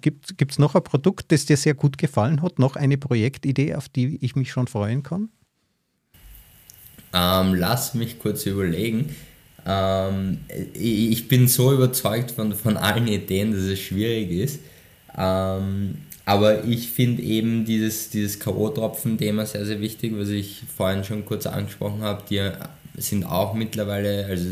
gibt 0.00 0.50
es 0.50 0.58
noch 0.58 0.74
ein 0.74 0.84
Produkt, 0.84 1.32
das 1.32 1.46
dir 1.46 1.56
sehr 1.56 1.74
gut 1.74 1.98
gefallen 1.98 2.42
hat? 2.42 2.58
Noch 2.58 2.76
eine 2.76 2.98
Projektidee, 2.98 3.74
auf 3.74 3.88
die 3.88 4.16
ich 4.24 4.36
mich 4.36 4.52
schon 4.52 4.68
freuen 4.68 5.02
kann? 5.02 5.30
Ähm, 7.12 7.54
lass 7.54 7.94
mich 7.94 8.18
kurz 8.18 8.46
überlegen. 8.46 9.14
Ähm, 9.64 10.40
ich 10.74 11.28
bin 11.28 11.48
so 11.48 11.72
überzeugt 11.72 12.30
von, 12.30 12.54
von 12.54 12.76
allen 12.76 13.08
Ideen, 13.08 13.52
dass 13.52 13.62
es 13.62 13.80
schwierig 13.80 14.30
ist. 14.30 14.60
Ähm, 15.16 15.98
aber 16.26 16.64
ich 16.64 16.90
finde 16.90 17.22
eben 17.22 17.64
dieses, 17.64 18.10
dieses 18.10 18.40
K.O.-Tropfen-Thema 18.40 19.46
sehr, 19.46 19.64
sehr 19.64 19.80
wichtig, 19.80 20.12
was 20.16 20.28
ich 20.28 20.64
vorhin 20.76 21.04
schon 21.04 21.24
kurz 21.24 21.46
angesprochen 21.46 22.02
habe. 22.02 22.24
Die 22.28 22.42
sind 23.00 23.24
auch 23.24 23.54
mittlerweile, 23.54 24.26
also 24.26 24.48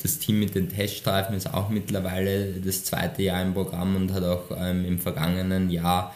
das 0.00 0.20
Team 0.20 0.38
mit 0.38 0.54
den 0.54 0.68
Teststreifen 0.68 1.36
ist 1.36 1.52
auch 1.52 1.70
mittlerweile 1.70 2.52
das 2.64 2.84
zweite 2.84 3.24
Jahr 3.24 3.42
im 3.42 3.52
Programm 3.52 3.96
und 3.96 4.12
hat 4.12 4.22
auch 4.22 4.44
ähm, 4.56 4.84
im 4.84 5.00
vergangenen 5.00 5.70
Jahr 5.70 6.14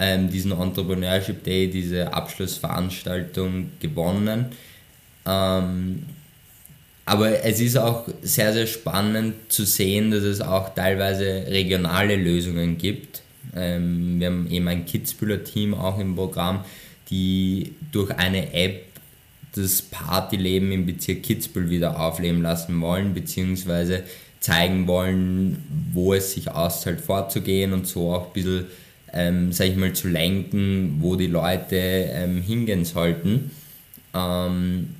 ähm, 0.00 0.28
diesen 0.28 0.50
Entrepreneurship 0.50 1.44
Day, 1.44 1.70
diese 1.70 2.12
Abschlussveranstaltung 2.12 3.70
gewonnen. 3.78 4.46
Ähm, 5.26 6.06
aber 7.06 7.44
es 7.44 7.60
ist 7.60 7.76
auch 7.76 8.08
sehr, 8.22 8.52
sehr 8.52 8.66
spannend 8.66 9.34
zu 9.48 9.64
sehen, 9.64 10.10
dass 10.10 10.24
es 10.24 10.40
auch 10.40 10.74
teilweise 10.74 11.46
regionale 11.46 12.16
Lösungen 12.16 12.78
gibt. 12.78 13.22
Ähm, 13.54 14.20
wir 14.20 14.28
haben 14.28 14.50
eben 14.50 14.68
ein 14.68 14.84
Kitzbühler-Team 14.84 15.74
auch 15.74 15.98
im 15.98 16.16
Programm, 16.16 16.64
die 17.10 17.74
durch 17.92 18.10
eine 18.10 18.52
App 18.52 18.86
das 19.54 19.82
Partyleben 19.82 20.72
im 20.72 20.86
Bezirk 20.86 21.22
Kitzbühel 21.22 21.70
wieder 21.70 22.00
aufleben 22.00 22.42
lassen 22.42 22.80
wollen, 22.80 23.14
beziehungsweise 23.14 24.02
zeigen 24.40 24.86
wollen, 24.86 25.64
wo 25.92 26.12
es 26.12 26.32
sich 26.32 26.50
auszahlt 26.50 27.00
vorzugehen 27.00 27.72
und 27.72 27.86
so 27.86 28.12
auch 28.12 28.26
ein 28.26 28.32
bisschen, 28.32 28.66
ähm, 29.12 29.52
sag 29.52 29.68
ich 29.68 29.76
mal, 29.76 29.92
zu 29.92 30.08
lenken, 30.08 30.98
wo 31.00 31.16
die 31.16 31.28
Leute 31.28 31.76
ähm, 31.76 32.42
hingehen 32.42 32.84
sollten. 32.84 33.52
Ähm, 34.12 34.96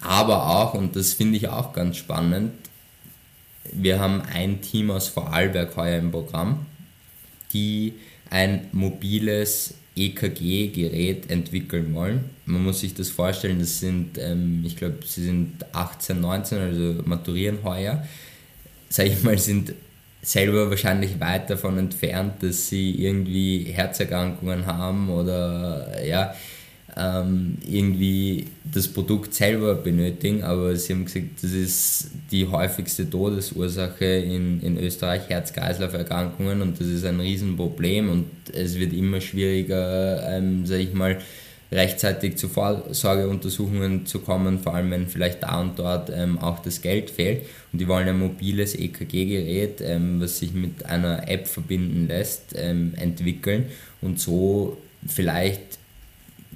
aber 0.00 0.48
auch, 0.48 0.74
und 0.74 0.96
das 0.96 1.12
finde 1.12 1.36
ich 1.36 1.48
auch 1.48 1.72
ganz 1.72 1.96
spannend, 1.96 2.52
wir 3.72 4.00
haben 4.00 4.22
ein 4.22 4.60
Team 4.60 4.90
aus 4.90 5.08
Vorarlberg 5.08 5.76
heuer 5.76 5.98
im 5.98 6.10
Programm, 6.10 6.66
die 7.52 7.94
ein 8.30 8.68
mobiles 8.72 9.74
EKG-Gerät 9.96 11.30
entwickeln 11.30 11.94
wollen. 11.94 12.30
Man 12.46 12.64
muss 12.64 12.80
sich 12.80 12.94
das 12.94 13.10
vorstellen, 13.10 13.58
das 13.58 13.80
sind, 13.80 14.18
ähm, 14.18 14.62
ich 14.64 14.76
glaube, 14.76 14.98
sie 15.04 15.24
sind 15.24 15.54
18, 15.72 16.20
19, 16.20 16.58
also 16.58 17.02
maturieren 17.04 17.58
heuer. 17.64 18.06
Sag 18.88 19.06
ich 19.06 19.22
mal, 19.22 19.36
sind 19.38 19.74
selber 20.22 20.70
wahrscheinlich 20.70 21.20
weit 21.20 21.50
davon 21.50 21.78
entfernt, 21.78 22.42
dass 22.42 22.68
sie 22.68 22.90
irgendwie 23.04 23.64
Herzerkrankungen 23.64 24.66
haben 24.66 25.10
oder 25.10 26.04
ja, 26.04 26.34
ähm, 26.96 27.58
irgendwie 27.66 28.46
das 28.64 28.88
Produkt 28.88 29.34
selber 29.34 29.74
benötigen, 29.74 30.42
aber 30.42 30.74
sie 30.76 30.94
haben 30.94 31.04
gesagt, 31.04 31.42
das 31.42 31.52
ist 31.52 32.10
die 32.30 32.46
häufigste 32.46 33.08
Todesursache 33.08 34.04
in, 34.04 34.60
in 34.62 34.78
Österreich, 34.78 35.28
Herz-Kreislauf-Erkrankungen 35.28 36.62
und 36.62 36.80
das 36.80 36.88
ist 36.88 37.04
ein 37.04 37.20
Riesenproblem 37.20 38.10
und 38.10 38.26
es 38.52 38.78
wird 38.78 38.92
immer 38.92 39.20
schwieriger, 39.20 40.28
ähm, 40.28 40.66
sage 40.66 40.82
ich 40.82 40.94
mal, 40.94 41.18
rechtzeitig 41.70 42.36
zu 42.36 42.48
Vorsorgeuntersuchungen 42.48 44.06
zu 44.06 44.20
kommen, 44.20 44.58
vor 44.58 44.74
allem 44.74 44.90
wenn 44.90 45.06
vielleicht 45.06 45.42
da 45.42 45.60
und 45.60 45.78
dort 45.78 46.10
ähm, 46.10 46.38
auch 46.38 46.60
das 46.60 46.80
Geld 46.80 47.10
fehlt. 47.10 47.42
Und 47.72 47.80
die 47.80 47.88
wollen 47.88 48.08
ein 48.08 48.18
mobiles 48.18 48.74
EKG-Gerät, 48.74 49.82
ähm, 49.82 50.20
was 50.20 50.38
sich 50.38 50.54
mit 50.54 50.86
einer 50.86 51.28
App 51.28 51.46
verbinden 51.46 52.08
lässt, 52.08 52.54
ähm, 52.56 52.94
entwickeln 52.96 53.66
und 54.00 54.18
so 54.18 54.78
vielleicht 55.06 55.77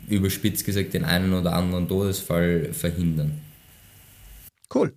überspitzt 0.09 0.65
gesagt 0.65 0.95
den 0.95 1.05
einen 1.05 1.33
oder 1.33 1.55
anderen 1.55 1.89
Todesfall 1.89 2.73
verhindern. 2.73 3.41
Cool. 4.75 4.93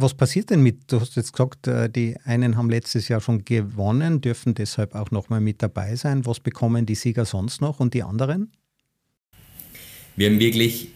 Was 0.00 0.14
passiert 0.14 0.50
denn 0.50 0.62
mit, 0.62 0.92
du 0.92 1.00
hast 1.00 1.16
jetzt 1.16 1.32
gesagt, 1.32 1.66
äh, 1.66 1.90
die 1.90 2.16
einen 2.24 2.56
haben 2.56 2.70
letztes 2.70 3.08
Jahr 3.08 3.20
schon 3.20 3.44
gewonnen, 3.44 4.20
dürfen 4.20 4.54
deshalb 4.54 4.94
auch 4.94 5.10
nochmal 5.10 5.40
mit 5.40 5.60
dabei 5.60 5.96
sein. 5.96 6.24
Was 6.24 6.38
bekommen 6.38 6.86
die 6.86 6.94
Sieger 6.94 7.24
sonst 7.24 7.60
noch 7.60 7.80
und 7.80 7.94
die 7.94 8.04
anderen? 8.04 8.52
Wir 10.14 10.30
haben 10.30 10.38
wirklich 10.38 10.90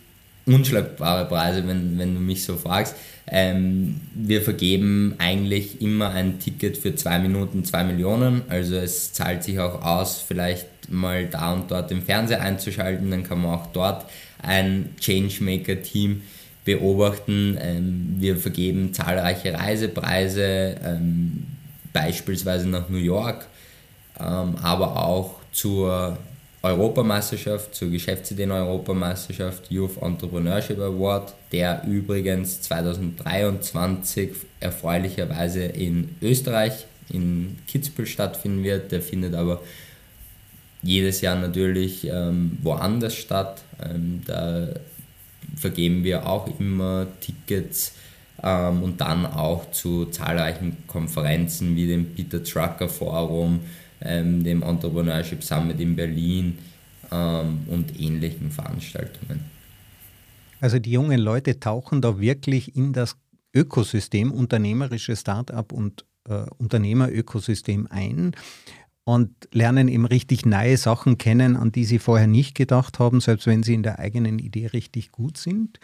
unschlagbare 0.47 1.27
Preise, 1.27 1.67
wenn, 1.67 1.99
wenn 1.99 2.15
du 2.15 2.21
mich 2.21 2.45
so 2.45 2.57
fragst. 2.57 2.95
Ähm, 3.27 4.01
wir 4.15 4.43
vergeben 4.43 5.15
eigentlich 5.19 5.81
immer 5.81 6.11
ein 6.11 6.39
Ticket 6.39 6.77
für 6.77 6.95
zwei 6.95 7.19
Minuten, 7.19 7.65
zwei 7.65 7.85
Millionen. 7.85 8.43
Also 8.49 8.77
es 8.77 9.13
zahlt 9.13 9.43
sich 9.43 9.59
auch 9.59 9.83
aus, 9.83 10.21
vielleicht 10.21 10.67
mal 10.93 11.27
da 11.27 11.53
und 11.53 11.71
dort 11.71 11.91
den 11.91 12.03
Fernseher 12.03 12.41
einzuschalten. 12.41 13.11
Dann 13.11 13.25
kann 13.25 13.43
man 13.43 13.55
auch 13.55 13.67
dort 13.73 14.07
ein 14.43 14.91
Changemaker-Team 15.01 16.23
beobachten. 16.65 17.59
Ähm, 17.61 18.17
wir 18.19 18.37
vergeben 18.37 18.93
zahlreiche 18.95 19.55
Reisepreise, 19.55 20.77
ähm, 20.85 21.47
beispielsweise 21.93 22.69
nach 22.69 22.89
New 22.89 22.99
York, 22.99 23.47
ähm, 24.21 24.57
aber 24.63 25.05
auch 25.05 25.41
zur 25.53 26.19
Europameisterschaft, 26.63 27.75
zur 27.75 27.91
Geschäftsideen-Europameisterschaft 27.91 29.71
Youth 29.71 30.01
Entrepreneurship 30.01 30.79
Award, 30.79 31.35
der 31.51 31.83
übrigens 31.87 32.63
2023 32.63 34.31
erfreulicherweise 34.61 35.65
in 35.65 36.15
Österreich, 36.23 36.87
in 37.11 37.59
Kitzbühel 37.67 38.07
stattfinden 38.07 38.63
wird. 38.63 38.93
Der 38.93 39.03
findet 39.03 39.35
aber 39.35 39.61
jedes 40.83 41.21
Jahr 41.21 41.37
natürlich 41.37 42.07
ähm, 42.09 42.59
woanders 42.63 43.15
statt. 43.15 43.63
Ähm, 43.83 44.23
da 44.27 44.69
vergeben 45.57 46.05
wir 46.05 46.27
auch 46.27 46.49
immer 46.59 47.07
Tickets 47.21 47.95
ähm, 48.43 48.83
und 48.83 49.01
dann 49.01 49.27
auch 49.27 49.71
zu 49.71 50.07
zahlreichen 50.07 50.77
Konferenzen 50.87 51.77
wie 51.77 51.87
dem 51.87 52.15
Peter 52.15 52.43
Trucker 52.43 52.89
Forum, 52.89 53.61
ähm, 54.01 54.43
dem 54.43 54.63
Entrepreneurship 54.63 55.43
Summit 55.43 55.81
in 55.81 55.97
Berlin 55.97 56.59
ähm, 57.11 57.61
und 57.69 57.99
ähnlichen 58.01 58.51
Veranstaltungen. 58.51 59.41
Also 60.61 60.79
die 60.79 60.93
jungen 60.93 61.21
Leute 61.21 61.59
tauchen 61.59 62.01
da 62.01 62.21
wirklich 62.21 62.77
in 62.77 62.93
das 62.93 63.17
Ökosystem, 63.55 64.31
unternehmerische 64.31 65.17
Start-up 65.17 65.73
und 65.73 66.05
äh, 66.29 66.45
Unternehmerökosystem 66.57 67.89
ein 67.91 68.33
und 69.05 69.31
lernen 69.53 69.89
eben 69.89 70.07
richtig 70.07 70.47
neue 70.47 70.77
Sachen 70.77 71.19
kennen, 71.19 71.57
an 71.57 71.73
die 71.73 71.85
sie 71.85 71.99
vorher 71.99 72.27
nicht 72.27 72.55
gedacht 72.55 72.99
haben, 72.99 73.21
selbst 73.21 73.47
wenn 73.47 73.63
sie 73.63 73.75
in 73.75 73.83
der 73.83 73.99
eigenen 73.99 74.39
Idee 74.39 74.67
richtig 74.67 75.11
gut 75.11 75.37
sind. 75.37 75.81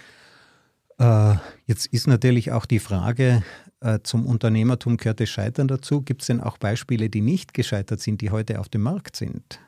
Äh, 0.98 1.34
jetzt 1.66 1.86
ist 1.86 2.06
natürlich 2.06 2.52
auch 2.52 2.66
die 2.66 2.78
Frage, 2.78 3.42
äh, 3.80 4.00
zum 4.02 4.26
Unternehmertum 4.26 4.96
gehört 4.96 5.20
das 5.20 5.28
Scheitern 5.28 5.68
dazu. 5.68 6.02
Gibt 6.02 6.22
es 6.22 6.28
denn 6.28 6.40
auch 6.40 6.58
Beispiele, 6.58 7.10
die 7.10 7.20
nicht 7.20 7.54
gescheitert 7.54 8.00
sind, 8.00 8.20
die 8.20 8.30
heute 8.30 8.60
auf 8.60 8.68
dem 8.68 8.82
Markt 8.82 9.16
sind? 9.16 9.60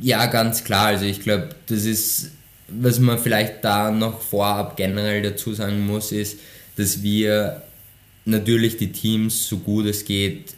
Ja, 0.00 0.26
ganz 0.26 0.62
klar. 0.62 0.86
Also 0.86 1.04
ich 1.04 1.20
glaube, 1.20 1.50
das 1.66 1.84
ist, 1.84 2.32
was 2.68 3.00
man 3.00 3.18
vielleicht 3.18 3.64
da 3.64 3.90
noch 3.90 4.20
vorab 4.20 4.76
generell 4.76 5.22
dazu 5.22 5.54
sagen 5.54 5.86
muss, 5.86 6.12
ist, 6.12 6.38
dass 6.76 7.02
wir 7.02 7.62
natürlich 8.24 8.76
die 8.76 8.92
Teams 8.92 9.48
so 9.48 9.58
gut 9.58 9.86
es 9.86 10.04
geht 10.04 10.57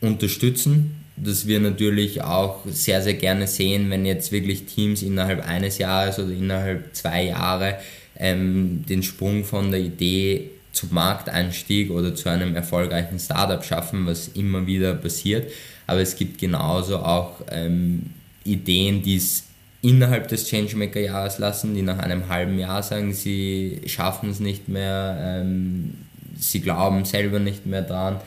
unterstützen. 0.00 0.96
Dass 1.16 1.46
wir 1.46 1.60
natürlich 1.60 2.22
auch 2.22 2.60
sehr, 2.66 3.02
sehr 3.02 3.14
gerne 3.14 3.46
sehen, 3.46 3.90
wenn 3.90 4.06
jetzt 4.06 4.32
wirklich 4.32 4.64
Teams 4.64 5.02
innerhalb 5.02 5.46
eines 5.46 5.76
Jahres 5.76 6.18
oder 6.18 6.32
innerhalb 6.32 6.94
zwei 6.94 7.24
Jahre 7.24 7.76
ähm, 8.16 8.84
den 8.88 9.02
Sprung 9.02 9.44
von 9.44 9.70
der 9.70 9.80
Idee 9.80 10.50
zum 10.72 10.94
Markteinstieg 10.94 11.90
oder 11.90 12.14
zu 12.14 12.30
einem 12.30 12.56
erfolgreichen 12.56 13.18
Startup 13.18 13.62
schaffen, 13.62 14.06
was 14.06 14.28
immer 14.28 14.66
wieder 14.66 14.94
passiert. 14.94 15.50
Aber 15.86 16.00
es 16.00 16.16
gibt 16.16 16.38
genauso 16.38 16.98
auch 16.98 17.40
ähm, 17.50 18.10
Ideen, 18.44 19.02
die 19.02 19.16
es 19.16 19.44
innerhalb 19.82 20.28
des 20.28 20.48
Changemaker-Jahres 20.48 21.38
lassen, 21.38 21.74
die 21.74 21.82
nach 21.82 21.98
einem 21.98 22.28
halben 22.28 22.58
Jahr 22.58 22.82
sagen, 22.82 23.12
sie 23.12 23.80
schaffen 23.86 24.30
es 24.30 24.40
nicht 24.40 24.68
mehr, 24.68 25.18
ähm, 25.20 25.94
sie 26.38 26.60
glauben 26.60 27.04
selber 27.04 27.40
nicht 27.40 27.66
mehr 27.66 27.82
dran 27.82 28.20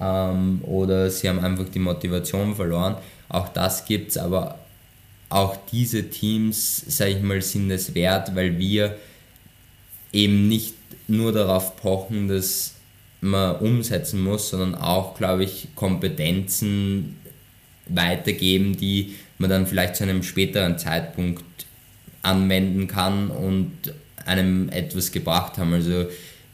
ähm, 0.00 0.60
oder 0.64 1.10
sie 1.10 1.28
haben 1.28 1.40
einfach 1.40 1.68
die 1.68 1.78
Motivation 1.78 2.54
verloren. 2.54 2.96
Auch 3.28 3.48
das 3.48 3.84
gibt 3.84 4.10
es, 4.10 4.18
aber 4.18 4.58
auch 5.28 5.56
diese 5.70 6.08
Teams, 6.08 6.84
sage 6.86 7.12
ich 7.12 7.22
mal, 7.22 7.42
sind 7.42 7.70
es 7.70 7.94
wert, 7.94 8.34
weil 8.34 8.58
wir 8.58 8.96
eben 10.12 10.48
nicht 10.48 10.74
nur 11.06 11.32
darauf 11.32 11.76
pochen, 11.76 12.28
dass 12.28 12.74
man 13.20 13.56
umsetzen 13.56 14.22
muss, 14.22 14.50
sondern 14.50 14.74
auch, 14.74 15.16
glaube 15.16 15.44
ich, 15.44 15.68
Kompetenzen 15.74 17.16
weitergeben, 17.86 18.76
die 18.76 19.16
man 19.38 19.50
dann 19.50 19.66
vielleicht 19.66 19.96
zu 19.96 20.04
einem 20.04 20.22
späteren 20.22 20.78
Zeitpunkt 20.78 21.44
anwenden 22.22 22.86
kann 22.86 23.30
und 23.30 23.72
einem 24.24 24.68
etwas 24.68 25.12
gebracht 25.12 25.58
haben. 25.58 25.72
Also 25.72 26.06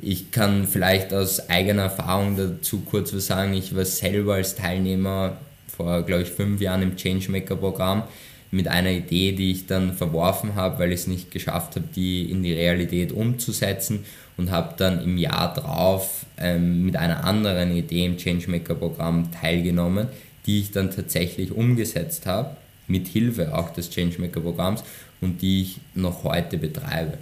ich 0.07 0.31
kann 0.31 0.67
vielleicht 0.67 1.13
aus 1.13 1.49
eigener 1.49 1.85
Erfahrung 1.85 2.37
dazu 2.37 2.81
kurz 2.81 3.15
was 3.15 3.27
sagen. 3.27 3.55
Ich 3.55 3.75
war 3.75 3.85
selber 3.85 4.35
als 4.35 4.55
Teilnehmer 4.55 5.39
vor, 5.67 6.03
glaube 6.03 6.23
ich, 6.23 6.29
fünf 6.29 6.61
Jahren 6.61 6.83
im 6.83 6.97
Changemaker-Programm 6.97 8.05
mit 8.51 8.69
einer 8.69 8.91
Idee, 8.91 9.33
die 9.33 9.51
ich 9.51 9.67
dann 9.67 9.93
verworfen 9.95 10.55
habe, 10.55 10.79
weil 10.79 10.93
ich 10.93 11.01
es 11.01 11.07
nicht 11.07 11.31
geschafft 11.31 11.77
habe, 11.77 11.87
die 11.95 12.31
in 12.31 12.43
die 12.43 12.53
Realität 12.53 13.13
umzusetzen 13.13 14.05
und 14.37 14.51
habe 14.51 14.75
dann 14.77 15.03
im 15.03 15.19
Jahr 15.19 15.53
drauf 15.55 16.27
ähm, 16.39 16.85
mit 16.85 16.97
einer 16.97 17.25
anderen 17.25 17.77
Idee 17.77 18.07
im 18.07 18.17
Changemaker-Programm 18.17 19.33
teilgenommen, 19.33 20.09
die 20.47 20.61
ich 20.61 20.71
dann 20.71 20.91
tatsächlich 20.91 21.53
umgesetzt 21.53 22.27
habe, 22.27 22.57
mit 22.87 23.09
Hilfe 23.09 23.57
auch 23.57 23.71
des 23.71 23.91
Changemaker-Programms 23.91 24.85
und 25.21 25.43
die 25.43 25.63
ich 25.63 25.81
noch 25.95 26.25
heute 26.25 26.59
betreibe. 26.59 27.19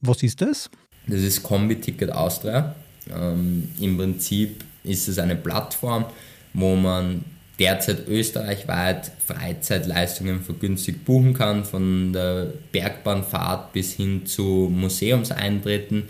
Was 0.00 0.22
ist 0.22 0.40
das? 0.40 0.70
Das 1.06 1.20
ist 1.20 1.42
Kombi 1.42 1.80
Ticket 1.80 2.12
Austria. 2.12 2.74
Ähm, 3.10 3.68
Im 3.80 3.96
Prinzip 3.96 4.64
ist 4.84 5.08
es 5.08 5.18
eine 5.18 5.36
Plattform, 5.36 6.04
wo 6.54 6.76
man 6.76 7.24
derzeit 7.58 8.08
österreichweit 8.08 9.12
Freizeitleistungen 9.26 10.42
vergünstigt 10.42 11.04
buchen 11.04 11.34
kann, 11.34 11.64
von 11.64 12.12
der 12.12 12.52
Bergbahnfahrt 12.72 13.72
bis 13.72 13.94
hin 13.94 14.26
zu 14.26 14.70
Museumseintritten. 14.72 16.04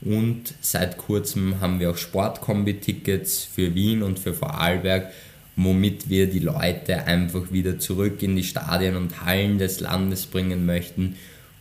Und 0.00 0.54
seit 0.60 0.98
kurzem 0.98 1.60
haben 1.60 1.78
wir 1.78 1.90
auch 1.90 1.96
Sportkombi-Tickets 1.96 3.44
für 3.44 3.74
Wien 3.74 4.02
und 4.02 4.18
für 4.18 4.34
Vorarlberg, 4.34 5.12
womit 5.54 6.08
wir 6.08 6.28
die 6.28 6.40
Leute 6.40 7.04
einfach 7.04 7.52
wieder 7.52 7.78
zurück 7.78 8.22
in 8.22 8.34
die 8.34 8.42
Stadien 8.42 8.96
und 8.96 9.24
Hallen 9.24 9.58
des 9.58 9.80
Landes 9.80 10.26
bringen 10.26 10.66
möchten 10.66 11.16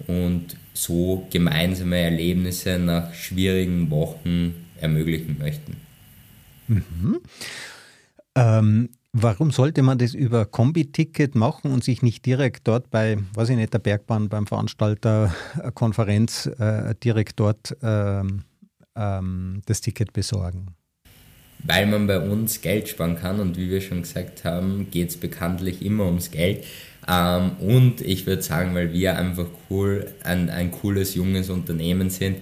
und 0.07 0.55
so 0.73 1.27
gemeinsame 1.29 1.97
Erlebnisse 1.97 2.79
nach 2.79 3.13
schwierigen 3.13 3.89
Wochen 3.89 4.53
ermöglichen 4.79 5.37
möchten. 5.39 5.77
Mhm. 6.67 7.19
Ähm, 8.35 8.89
warum 9.13 9.51
sollte 9.51 9.81
man 9.81 9.97
das 9.97 10.13
über 10.13 10.45
Kombi-Ticket 10.45 11.35
machen 11.35 11.71
und 11.71 11.83
sich 11.83 12.01
nicht 12.01 12.25
direkt 12.25 12.67
dort 12.67 12.89
bei, 12.89 13.17
weiß 13.33 13.49
ich 13.49 13.57
nicht, 13.57 13.73
der 13.73 13.79
Bergbahn, 13.79 14.29
beim 14.29 14.47
Veranstalter, 14.47 15.33
Konferenz, 15.73 16.45
äh, 16.45 16.95
direkt 17.03 17.39
dort 17.39 17.75
ähm, 17.81 18.43
ähm, 18.95 19.61
das 19.65 19.81
Ticket 19.81 20.13
besorgen? 20.13 20.67
Weil 21.63 21.85
man 21.85 22.07
bei 22.07 22.19
uns 22.19 22.61
Geld 22.61 22.89
sparen 22.89 23.17
kann 23.17 23.39
und 23.39 23.57
wie 23.57 23.69
wir 23.69 23.81
schon 23.81 24.01
gesagt 24.01 24.45
haben, 24.45 24.87
geht 24.89 25.09
es 25.09 25.17
bekanntlich 25.17 25.85
immer 25.85 26.05
ums 26.05 26.31
Geld. 26.31 26.65
Ähm, 27.07 27.51
und 27.59 28.01
ich 28.01 28.25
würde 28.25 28.41
sagen, 28.41 28.75
weil 28.75 28.93
wir 28.93 29.17
einfach 29.17 29.47
cool, 29.69 30.07
ein, 30.23 30.49
ein 30.49 30.71
cooles, 30.71 31.15
junges 31.15 31.49
Unternehmen 31.49 32.09
sind. 32.09 32.37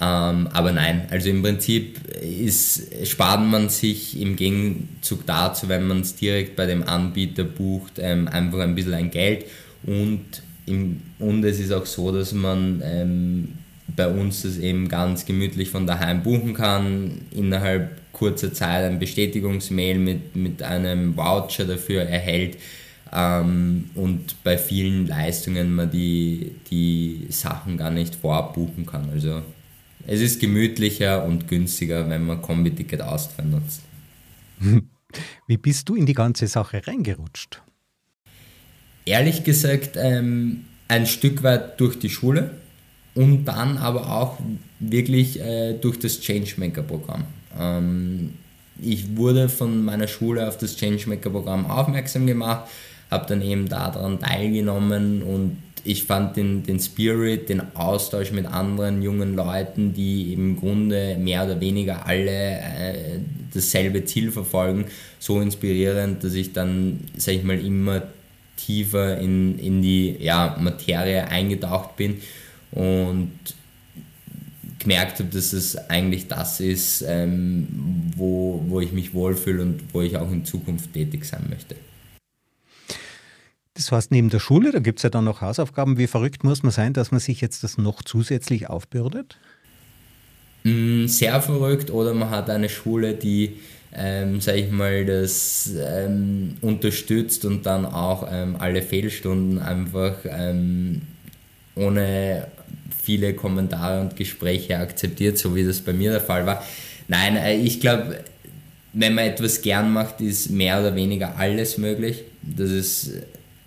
Ähm, 0.00 0.48
aber 0.52 0.72
nein, 0.72 1.06
also 1.10 1.28
im 1.28 1.42
Prinzip 1.42 1.98
ist, 2.22 3.06
spart 3.06 3.42
man 3.42 3.68
sich 3.68 4.20
im 4.20 4.34
Gegenzug 4.34 5.26
dazu, 5.26 5.68
wenn 5.68 5.86
man 5.86 6.00
es 6.00 6.16
direkt 6.16 6.56
bei 6.56 6.66
dem 6.66 6.82
Anbieter 6.82 7.44
bucht, 7.44 7.98
ähm, 7.98 8.26
einfach 8.26 8.60
ein 8.60 8.74
bisschen 8.74 8.94
ein 8.94 9.10
Geld. 9.10 9.44
Und, 9.84 10.24
im, 10.66 11.02
und 11.18 11.44
es 11.44 11.60
ist 11.60 11.72
auch 11.72 11.86
so, 11.86 12.12
dass 12.12 12.32
man 12.32 12.82
ähm, 12.82 13.48
bei 13.94 14.08
uns 14.08 14.42
das 14.42 14.56
eben 14.58 14.88
ganz 14.88 15.26
gemütlich 15.26 15.68
von 15.68 15.86
daheim 15.86 16.22
buchen 16.22 16.54
kann, 16.54 17.20
innerhalb 17.30 17.90
kurzer 18.12 18.52
Zeit 18.52 18.84
ein 18.84 18.98
Bestätigungsmail 18.98 19.98
mit, 19.98 20.34
mit 20.34 20.62
einem 20.62 21.16
Voucher 21.16 21.64
dafür 21.64 22.02
erhält 22.02 22.56
ähm, 23.12 23.90
und 23.94 24.42
bei 24.44 24.56
vielen 24.56 25.06
Leistungen 25.06 25.74
man 25.74 25.90
die, 25.90 26.52
die 26.70 27.26
Sachen 27.30 27.76
gar 27.76 27.90
nicht 27.90 28.14
vorbuchen 28.14 28.86
kann. 28.86 29.10
Also 29.10 29.42
es 30.06 30.20
ist 30.20 30.40
gemütlicher 30.40 31.24
und 31.24 31.48
günstiger, 31.48 32.08
wenn 32.08 32.24
man 32.24 32.40
Kombi-Ticket 32.40 33.02
Austria 33.02 33.44
nutzt. 33.44 33.82
Wie 35.46 35.56
bist 35.56 35.88
du 35.88 35.96
in 35.96 36.06
die 36.06 36.14
ganze 36.14 36.46
Sache 36.46 36.86
reingerutscht? 36.86 37.62
Ehrlich 39.04 39.42
gesagt, 39.42 39.96
ähm, 39.96 40.66
ein 40.86 41.06
Stück 41.06 41.42
weit 41.42 41.80
durch 41.80 41.98
die 41.98 42.10
Schule 42.10 42.58
und 43.14 43.44
dann 43.46 43.76
aber 43.76 44.08
auch 44.12 44.38
wirklich 44.78 45.40
äh, 45.40 45.74
durch 45.74 45.98
das 45.98 46.20
Changemaker-Programm. 46.20 47.24
Ähm, 47.58 48.34
ich 48.80 49.16
wurde 49.16 49.48
von 49.48 49.84
meiner 49.84 50.06
Schule 50.06 50.46
auf 50.46 50.58
das 50.58 50.76
Changemaker-Programm 50.76 51.66
aufmerksam 51.66 52.26
gemacht 52.26 52.68
habe 53.10 53.26
dann 53.28 53.42
eben 53.42 53.68
daran 53.68 54.20
teilgenommen 54.20 55.22
und 55.22 55.56
ich 55.84 56.04
fand 56.04 56.36
den, 56.36 56.62
den 56.62 56.78
Spirit, 56.78 57.48
den 57.48 57.74
Austausch 57.74 58.32
mit 58.32 58.46
anderen 58.46 59.02
jungen 59.02 59.34
Leuten, 59.34 59.94
die 59.94 60.32
im 60.32 60.58
Grunde 60.58 61.16
mehr 61.18 61.44
oder 61.44 61.60
weniger 61.60 62.06
alle 62.06 62.30
äh, 62.30 63.18
dasselbe 63.52 64.04
Ziel 64.04 64.30
verfolgen, 64.30 64.86
so 65.18 65.40
inspirierend, 65.40 66.22
dass 66.22 66.34
ich 66.34 66.52
dann, 66.52 67.00
sag 67.16 67.34
ich 67.34 67.44
mal, 67.44 67.58
immer 67.58 68.02
tiefer 68.56 69.18
in, 69.18 69.58
in 69.58 69.80
die 69.80 70.16
ja, 70.20 70.56
Materie 70.60 71.26
eingetaucht 71.28 71.96
bin 71.96 72.18
und 72.72 73.32
gemerkt 74.78 75.18
habe, 75.18 75.28
dass 75.30 75.52
es 75.52 75.76
eigentlich 75.88 76.28
das 76.28 76.60
ist, 76.60 77.04
ähm, 77.06 77.66
wo, 78.16 78.62
wo 78.66 78.80
ich 78.80 78.92
mich 78.92 79.14
wohlfühle 79.14 79.62
und 79.62 79.82
wo 79.92 80.02
ich 80.02 80.16
auch 80.16 80.30
in 80.30 80.44
Zukunft 80.44 80.92
tätig 80.92 81.24
sein 81.24 81.46
möchte. 81.48 81.76
Das 83.80 83.92
heißt, 83.92 84.10
neben 84.10 84.28
der 84.28 84.40
Schule, 84.40 84.72
da 84.72 84.78
gibt 84.78 84.98
es 84.98 85.02
ja 85.04 85.10
dann 85.10 85.24
noch 85.24 85.40
Hausaufgaben. 85.40 85.96
Wie 85.96 86.06
verrückt 86.06 86.44
muss 86.44 86.62
man 86.62 86.70
sein, 86.70 86.92
dass 86.92 87.10
man 87.10 87.20
sich 87.20 87.40
jetzt 87.40 87.64
das 87.64 87.78
noch 87.78 88.02
zusätzlich 88.02 88.68
aufbürdet? 88.68 89.38
Mm, 90.64 91.06
sehr 91.06 91.40
verrückt 91.40 91.90
oder 91.90 92.12
man 92.12 92.28
hat 92.28 92.50
eine 92.50 92.68
Schule, 92.68 93.14
die, 93.14 93.56
ähm, 93.94 94.40
sag 94.40 94.56
ich 94.56 94.70
mal, 94.70 95.06
das 95.06 95.70
ähm, 95.78 96.56
unterstützt 96.60 97.46
und 97.46 97.64
dann 97.64 97.86
auch 97.86 98.28
ähm, 98.30 98.56
alle 98.58 98.82
Fehlstunden 98.82 99.58
einfach 99.58 100.16
ähm, 100.24 101.02
ohne 101.74 102.48
viele 103.02 103.32
Kommentare 103.32 104.02
und 104.02 104.16
Gespräche 104.16 104.78
akzeptiert, 104.78 105.38
so 105.38 105.56
wie 105.56 105.64
das 105.64 105.80
bei 105.80 105.94
mir 105.94 106.10
der 106.10 106.20
Fall 106.20 106.44
war. 106.44 106.62
Nein, 107.08 107.36
äh, 107.36 107.56
ich 107.56 107.80
glaube, 107.80 108.18
wenn 108.92 109.14
man 109.14 109.24
etwas 109.24 109.62
gern 109.62 109.92
macht, 109.92 110.20
ist 110.20 110.50
mehr 110.50 110.80
oder 110.80 110.94
weniger 110.94 111.38
alles 111.38 111.78
möglich. 111.78 112.24
Das 112.42 112.70
ist 112.70 113.12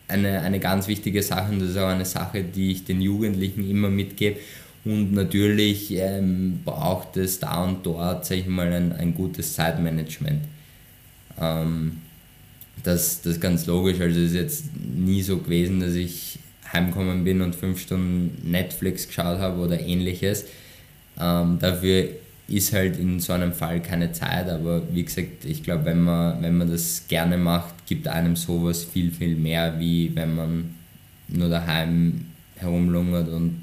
eine, 0.07 0.41
eine 0.41 0.59
ganz 0.59 0.87
wichtige 0.87 1.23
Sache 1.23 1.51
und 1.51 1.59
das 1.59 1.69
ist 1.69 1.77
auch 1.77 1.87
eine 1.87 2.05
Sache, 2.05 2.43
die 2.43 2.71
ich 2.71 2.85
den 2.85 3.01
Jugendlichen 3.01 3.69
immer 3.69 3.89
mitgebe. 3.89 4.39
Und 4.85 5.13
natürlich 5.13 5.91
ähm, 5.91 6.59
braucht 6.65 7.15
es 7.15 7.39
da 7.39 7.63
und 7.63 7.85
dort, 7.85 8.25
sag 8.25 8.37
ich 8.37 8.47
mal, 8.47 8.71
ein, 8.71 8.91
ein 8.91 9.15
gutes 9.15 9.53
Zeitmanagement. 9.53 10.41
Ähm, 11.39 12.01
das, 12.83 13.21
das 13.21 13.33
ist 13.33 13.41
ganz 13.41 13.65
logisch. 13.65 14.01
Also 14.01 14.19
es 14.19 14.31
ist 14.31 14.35
jetzt 14.35 14.65
nie 14.75 15.21
so 15.21 15.37
gewesen, 15.37 15.79
dass 15.79 15.93
ich 15.93 16.39
heimgekommen 16.71 17.23
bin 17.23 17.41
und 17.41 17.55
fünf 17.55 17.79
Stunden 17.79 18.49
Netflix 18.49 19.07
geschaut 19.07 19.39
habe 19.39 19.59
oder 19.59 19.79
ähnliches. 19.79 20.45
Ähm, 21.19 21.59
dafür 21.59 22.09
ist 22.47 22.73
halt 22.73 22.99
in 22.99 23.19
so 23.19 23.33
einem 23.33 23.53
Fall 23.53 23.81
keine 23.81 24.11
Zeit, 24.11 24.49
aber 24.49 24.81
wie 24.91 25.03
gesagt, 25.03 25.45
ich 25.45 25.63
glaube, 25.63 25.85
wenn 25.85 26.01
man, 26.01 26.41
wenn 26.41 26.57
man 26.57 26.69
das 26.69 27.05
gerne 27.07 27.37
macht, 27.37 27.73
gibt 27.85 28.07
einem 28.07 28.35
sowas 28.35 28.83
viel, 28.83 29.11
viel 29.11 29.35
mehr, 29.35 29.79
wie 29.79 30.15
wenn 30.15 30.35
man 30.35 30.75
nur 31.27 31.49
daheim 31.49 32.25
herumlungert 32.55 33.29
und 33.29 33.59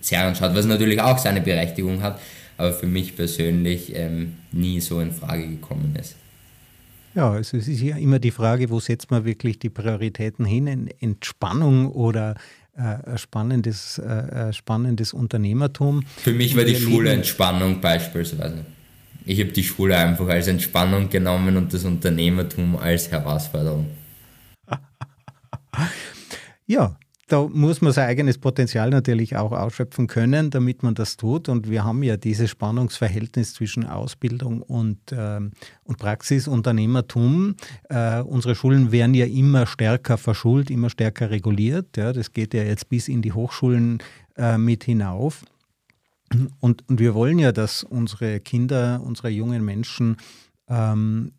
Serien 0.00 0.34
schaut, 0.34 0.54
was 0.54 0.66
natürlich 0.66 1.00
auch 1.00 1.18
seine 1.18 1.40
Berechtigung 1.40 2.02
hat, 2.02 2.20
aber 2.56 2.72
für 2.72 2.86
mich 2.86 3.16
persönlich 3.16 3.94
ähm, 3.94 4.34
nie 4.52 4.80
so 4.80 5.00
in 5.00 5.12
Frage 5.12 5.46
gekommen 5.46 5.94
ist. 5.98 6.16
Ja, 7.14 7.32
also 7.32 7.56
es 7.56 7.66
ist 7.66 7.80
ja 7.80 7.96
immer 7.96 8.18
die 8.18 8.30
Frage, 8.30 8.70
wo 8.70 8.80
setzt 8.80 9.10
man 9.10 9.24
wirklich 9.24 9.58
die 9.58 9.70
Prioritäten 9.70 10.44
hin? 10.44 10.88
Entspannung 11.00 11.90
oder 11.90 12.36
äh, 12.76 13.18
spannendes, 13.18 13.98
äh, 13.98 14.52
spannendes 14.52 15.12
Unternehmertum. 15.12 16.04
Für 16.18 16.32
mich 16.32 16.56
war 16.56 16.64
die 16.64 16.76
Schule 16.76 17.10
Entspannung 17.10 17.80
beispielsweise. 17.80 18.64
Ich 19.28 19.40
habe 19.40 19.52
die 19.52 19.62
Schule 19.62 19.94
einfach 19.94 20.26
als 20.28 20.46
Entspannung 20.46 21.10
genommen 21.10 21.58
und 21.58 21.74
das 21.74 21.84
Unternehmertum 21.84 22.76
als 22.76 23.10
Herausforderung. 23.10 23.90
ja, 26.66 26.96
da 27.26 27.46
muss 27.46 27.82
man 27.82 27.92
sein 27.92 28.08
eigenes 28.08 28.38
Potenzial 28.38 28.88
natürlich 28.88 29.36
auch 29.36 29.52
ausschöpfen 29.52 30.06
können, 30.06 30.48
damit 30.48 30.82
man 30.82 30.94
das 30.94 31.18
tut. 31.18 31.50
Und 31.50 31.68
wir 31.68 31.84
haben 31.84 32.02
ja 32.02 32.16
dieses 32.16 32.48
Spannungsverhältnis 32.48 33.52
zwischen 33.52 33.84
Ausbildung 33.84 34.62
und, 34.62 34.98
ähm, 35.12 35.50
und 35.84 35.98
Praxis, 35.98 36.48
Unternehmertum. 36.48 37.56
Äh, 37.90 38.22
unsere 38.22 38.54
Schulen 38.54 38.92
werden 38.92 39.12
ja 39.12 39.26
immer 39.26 39.66
stärker 39.66 40.16
verschult, 40.16 40.70
immer 40.70 40.88
stärker 40.88 41.30
reguliert. 41.30 41.98
Ja, 41.98 42.14
das 42.14 42.32
geht 42.32 42.54
ja 42.54 42.62
jetzt 42.62 42.88
bis 42.88 43.08
in 43.08 43.20
die 43.20 43.34
Hochschulen 43.34 43.98
äh, 44.38 44.56
mit 44.56 44.84
hinauf. 44.84 45.42
Und, 46.60 46.88
und 46.88 47.00
wir 47.00 47.14
wollen 47.14 47.38
ja, 47.38 47.52
dass 47.52 47.82
unsere 47.82 48.40
Kinder, 48.40 49.00
unsere 49.04 49.28
jungen 49.28 49.64
Menschen 49.64 50.16
ähm, 50.68 51.32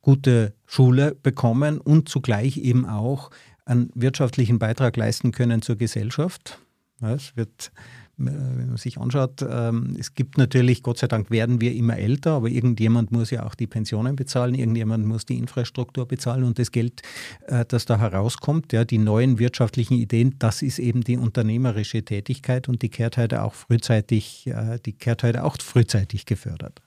gute 0.00 0.54
Schule 0.66 1.14
bekommen 1.14 1.78
und 1.78 2.08
zugleich 2.08 2.58
eben 2.58 2.86
auch 2.86 3.30
einen 3.64 3.90
wirtschaftlichen 3.94 4.58
Beitrag 4.58 4.96
leisten 4.96 5.32
können 5.32 5.62
zur 5.62 5.76
Gesellschaft. 5.76 6.58
es 7.00 7.36
wird 7.36 7.72
wenn 8.16 8.68
man 8.68 8.76
sich 8.76 8.98
anschaut, 8.98 9.44
ähm, 9.48 9.96
es 9.98 10.14
gibt 10.14 10.38
natürlich, 10.38 10.82
Gott 10.82 10.98
sei 10.98 11.06
Dank 11.06 11.30
werden 11.30 11.60
wir 11.60 11.74
immer 11.74 11.98
älter, 11.98 12.32
aber 12.32 12.48
irgendjemand 12.48 13.12
muss 13.12 13.30
ja 13.30 13.44
auch 13.44 13.54
die 13.54 13.66
Pensionen 13.66 14.16
bezahlen, 14.16 14.54
irgendjemand 14.54 15.06
muss 15.06 15.26
die 15.26 15.38
Infrastruktur 15.38 16.06
bezahlen 16.06 16.44
und 16.44 16.58
das 16.58 16.70
Geld, 16.70 17.02
äh, 17.46 17.64
das 17.66 17.86
da 17.86 17.98
herauskommt, 17.98 18.72
ja, 18.72 18.84
die 18.84 18.98
neuen 18.98 19.38
wirtschaftlichen 19.38 19.94
Ideen, 19.94 20.36
das 20.38 20.62
ist 20.62 20.78
eben 20.78 21.02
die 21.02 21.16
unternehmerische 21.16 22.04
Tätigkeit 22.04 22.68
und 22.68 22.82
die 22.82 22.88
kehrt 22.88 23.16
heute 23.16 23.42
auch 23.42 23.54
frühzeitig, 23.54 24.46
äh, 24.46 24.78
die 24.84 24.92
kehrt 24.92 25.22
heute 25.22 25.44
auch 25.44 25.56
frühzeitig 25.60 26.26
gefördert. 26.26 26.80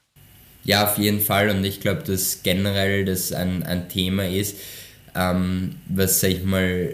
Ja, 0.63 0.85
auf 0.85 0.97
jeden 0.97 1.19
Fall 1.19 1.49
und 1.49 1.63
ich 1.63 1.81
glaube, 1.81 2.03
dass 2.03 2.43
generell 2.43 3.05
das 3.05 3.31
ein, 3.31 3.63
ein 3.63 3.89
Thema 3.89 4.27
ist, 4.27 4.57
ähm, 5.15 5.75
was, 5.89 6.19
sag 6.19 6.31
ich 6.31 6.43
mal, 6.43 6.93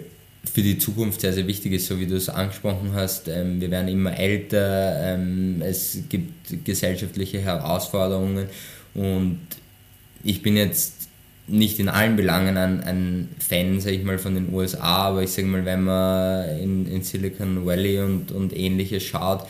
für 0.51 0.61
die 0.61 0.77
Zukunft 0.77 1.21
sehr, 1.21 1.33
sehr 1.33 1.47
wichtig 1.47 1.73
ist, 1.73 1.87
so 1.87 1.99
wie 1.99 2.07
du 2.07 2.15
es 2.15 2.29
angesprochen 2.29 2.91
hast. 2.93 3.27
Ähm, 3.27 3.61
wir 3.61 3.71
werden 3.71 3.87
immer 3.87 4.17
älter, 4.17 5.13
ähm, 5.13 5.61
es 5.61 5.99
gibt 6.09 6.65
gesellschaftliche 6.65 7.39
Herausforderungen 7.39 8.47
und 8.93 9.39
ich 10.23 10.41
bin 10.41 10.55
jetzt 10.55 11.03
nicht 11.47 11.79
in 11.79 11.89
allen 11.89 12.15
Belangen 12.15 12.57
ein, 12.57 12.81
ein 12.83 13.29
Fan, 13.39 13.79
sag 13.81 13.91
ich 13.91 14.03
mal, 14.03 14.17
von 14.17 14.35
den 14.35 14.53
USA, 14.53 15.07
aber 15.07 15.23
ich 15.23 15.31
sage 15.31 15.47
mal, 15.47 15.65
wenn 15.65 15.83
man 15.83 16.57
in, 16.57 16.87
in 16.87 17.03
Silicon 17.03 17.65
Valley 17.65 17.99
und, 17.99 18.31
und 18.31 18.55
ähnliches 18.55 19.03
schaut, 19.03 19.45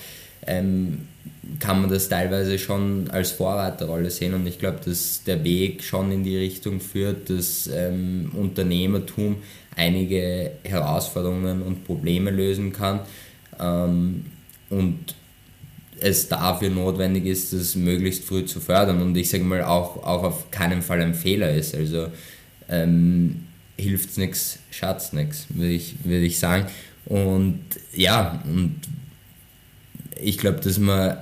ähm, 0.48 1.08
kann 1.60 1.82
man 1.82 1.90
das 1.90 2.10
teilweise 2.10 2.58
schon 2.58 3.10
als 3.12 3.32
Vorreiterrolle 3.32 4.10
sehen 4.10 4.34
und 4.34 4.48
ich 4.48 4.60
glaube, 4.60 4.80
dass 4.84 5.24
der 5.24 5.44
Weg 5.44 5.84
schon 5.84 6.12
in 6.12 6.24
die 6.24 6.38
Richtung 6.38 6.80
führt, 6.80 7.30
dass 7.30 7.70
ähm, 7.72 8.32
Unternehmertum 8.34 9.38
einige 9.76 10.52
Herausforderungen 10.64 11.62
und 11.62 11.86
Probleme 11.86 12.32
lösen 12.32 12.74
kann 12.74 13.02
ähm, 13.60 14.26
und 14.70 15.16
es 16.00 16.28
dafür 16.28 16.70
notwendig 16.70 17.26
ist, 17.26 17.54
das 17.54 17.76
möglichst 17.76 18.26
früh 18.26 18.46
zu 18.46 18.60
fördern 18.60 19.02
und 19.02 19.16
ich 19.16 19.30
sage 19.30 19.44
mal 19.44 19.64
auch, 19.64 19.98
auch 20.04 20.24
auf 20.24 20.52
keinen 20.52 20.82
Fall 20.82 21.02
ein 21.02 21.14
Fehler 21.14 21.54
ist. 21.54 21.76
Also 21.76 22.08
ähm, 22.70 23.46
hilft 23.78 24.12
es 24.12 24.18
nichts, 24.18 24.60
schadet 24.72 25.14
nichts, 25.14 25.48
würde 25.50 25.72
ich, 25.72 25.96
würd 26.04 26.24
ich 26.24 26.40
sagen. 26.40 26.66
Und 27.06 27.62
ja, 27.94 28.44
und 28.46 28.76
ich 30.20 30.38
glaube, 30.38 30.60
dass 30.60 30.78
man 30.78 31.18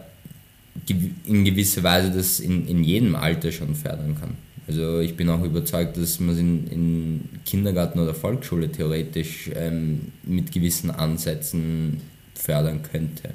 in 1.25 1.45
gewisser 1.45 1.83
Weise 1.83 2.11
das 2.11 2.39
in, 2.39 2.67
in 2.67 2.83
jedem 2.83 3.15
Alter 3.15 3.51
schon 3.51 3.75
fördern 3.75 4.15
kann. 4.19 4.35
Also 4.71 5.01
ich 5.01 5.17
bin 5.17 5.29
auch 5.29 5.43
überzeugt, 5.43 5.97
dass 5.97 6.21
man 6.21 6.29
es 6.29 6.39
in, 6.39 6.67
in 6.67 7.29
Kindergarten 7.43 7.99
oder 7.99 8.13
Volksschule 8.13 8.71
theoretisch 8.71 9.51
ähm, 9.53 10.13
mit 10.23 10.53
gewissen 10.53 10.91
Ansätzen 10.91 11.99
fördern 12.35 12.81
könnte. 12.81 13.33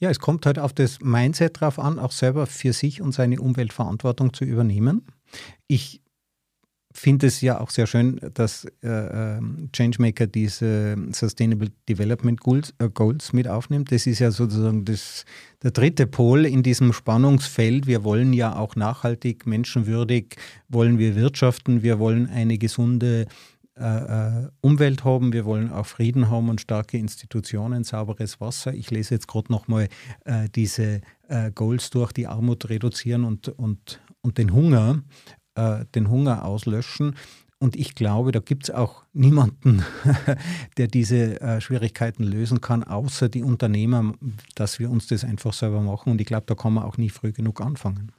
Ja, 0.00 0.10
es 0.10 0.18
kommt 0.18 0.46
halt 0.46 0.58
auf 0.58 0.72
das 0.72 0.98
Mindset 1.00 1.60
drauf 1.60 1.78
an, 1.78 2.00
auch 2.00 2.10
selber 2.10 2.48
für 2.48 2.72
sich 2.72 3.00
und 3.00 3.12
seine 3.12 3.40
Umweltverantwortung 3.40 4.32
zu 4.32 4.44
übernehmen. 4.44 5.06
Ich 5.68 6.02
finde 6.92 7.28
es 7.28 7.40
ja 7.40 7.60
auch 7.60 7.70
sehr 7.70 7.86
schön, 7.86 8.20
dass 8.34 8.64
äh, 8.82 8.88
ähm, 8.88 9.68
Changemaker 9.72 10.26
diese 10.26 10.96
Sustainable 11.12 11.68
Development 11.88 12.40
Goals, 12.40 12.74
äh, 12.78 12.88
Goals, 12.88 13.32
mit 13.32 13.46
aufnimmt. 13.46 13.92
Das 13.92 14.06
ist 14.06 14.18
ja 14.18 14.30
sozusagen 14.30 14.84
das, 14.84 15.24
der 15.62 15.70
dritte 15.70 16.06
Pol 16.06 16.44
in 16.44 16.62
diesem 16.62 16.92
Spannungsfeld. 16.92 17.86
Wir 17.86 18.02
wollen 18.02 18.32
ja 18.32 18.56
auch 18.56 18.74
nachhaltig, 18.74 19.46
menschenwürdig, 19.46 20.36
wollen 20.68 20.98
wir 20.98 21.14
wirtschaften, 21.14 21.82
wir 21.82 21.98
wollen 21.98 22.28
eine 22.28 22.58
gesunde 22.58 23.26
äh, 23.78 23.82
äh 23.82 24.48
Umwelt 24.60 25.04
haben, 25.04 25.32
wir 25.32 25.44
wollen 25.44 25.70
auch 25.70 25.86
Frieden 25.86 26.28
haben 26.28 26.48
und 26.48 26.60
starke 26.60 26.98
Institutionen, 26.98 27.84
sauberes 27.84 28.40
Wasser. 28.40 28.74
Ich 28.74 28.90
lese 28.90 29.14
jetzt 29.14 29.28
gerade 29.28 29.52
nochmal 29.52 29.88
äh, 30.24 30.48
diese 30.48 31.02
äh, 31.28 31.52
Goals 31.54 31.90
durch, 31.90 32.12
die 32.12 32.26
Armut 32.26 32.68
reduzieren 32.68 33.24
und, 33.24 33.48
und, 33.48 34.00
und 34.22 34.38
den 34.38 34.52
Hunger 34.52 35.02
äh, 35.60 35.84
den 35.94 36.10
Hunger 36.10 36.44
auslöschen. 36.44 37.16
Und 37.58 37.76
ich 37.76 37.94
glaube, 37.94 38.32
da 38.32 38.40
gibt 38.40 38.64
es 38.64 38.70
auch 38.70 39.02
niemanden, 39.12 39.84
der 40.78 40.86
diese 40.86 41.40
äh, 41.42 41.60
Schwierigkeiten 41.60 42.24
lösen 42.24 42.62
kann, 42.62 42.84
außer 42.84 43.28
die 43.28 43.42
Unternehmer, 43.42 44.14
dass 44.54 44.78
wir 44.78 44.90
uns 44.90 45.08
das 45.08 45.24
einfach 45.24 45.52
selber 45.52 45.82
machen. 45.82 46.12
Und 46.12 46.20
ich 46.20 46.26
glaube, 46.26 46.44
da 46.46 46.54
kann 46.54 46.72
man 46.72 46.84
auch 46.84 46.96
nie 46.96 47.10
früh 47.10 47.32
genug 47.32 47.60
anfangen. 47.60 48.12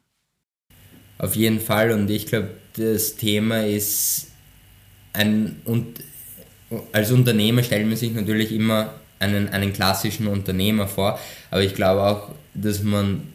Auf 1.18 1.36
jeden 1.36 1.60
Fall. 1.60 1.92
Und 1.92 2.10
ich 2.10 2.28
glaube, 2.28 2.50
das 2.78 3.16
Thema 3.16 3.66
ist 3.66 4.28
ein 5.14 5.62
und 5.66 6.04
als 6.94 7.12
Unternehmer 7.12 7.64
stellt 7.64 7.88
man 7.88 7.98
sich 7.98 8.14
natürlich 8.14 8.52
immer 8.52 8.94
einen, 9.20 9.50
einen 9.50 9.74
klassischen 9.74 10.28
Unternehmer 10.28 10.88
vor, 10.88 11.20
aber 11.50 11.62
ich 11.64 11.76
glaube 11.76 12.02
auch, 12.04 12.32
dass 12.54 12.82
man 12.82 13.31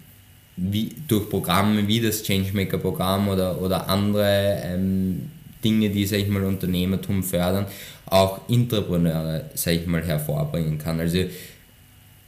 wie, 0.56 0.90
durch 1.06 1.28
Programme 1.28 1.86
wie 1.86 2.00
das 2.00 2.22
Changemaker-Programm 2.22 3.28
oder, 3.28 3.60
oder 3.60 3.88
andere 3.88 4.60
ähm, 4.64 5.30
Dinge, 5.62 5.90
die, 5.90 6.06
sag 6.06 6.18
ich 6.18 6.28
mal, 6.28 6.44
Unternehmertum 6.44 7.22
fördern, 7.22 7.66
auch 8.06 8.40
Entrepreneure, 8.48 9.50
sag 9.54 9.74
ich 9.74 9.86
mal, 9.86 10.02
hervorbringen 10.02 10.78
kann. 10.78 11.00
Also, 11.00 11.18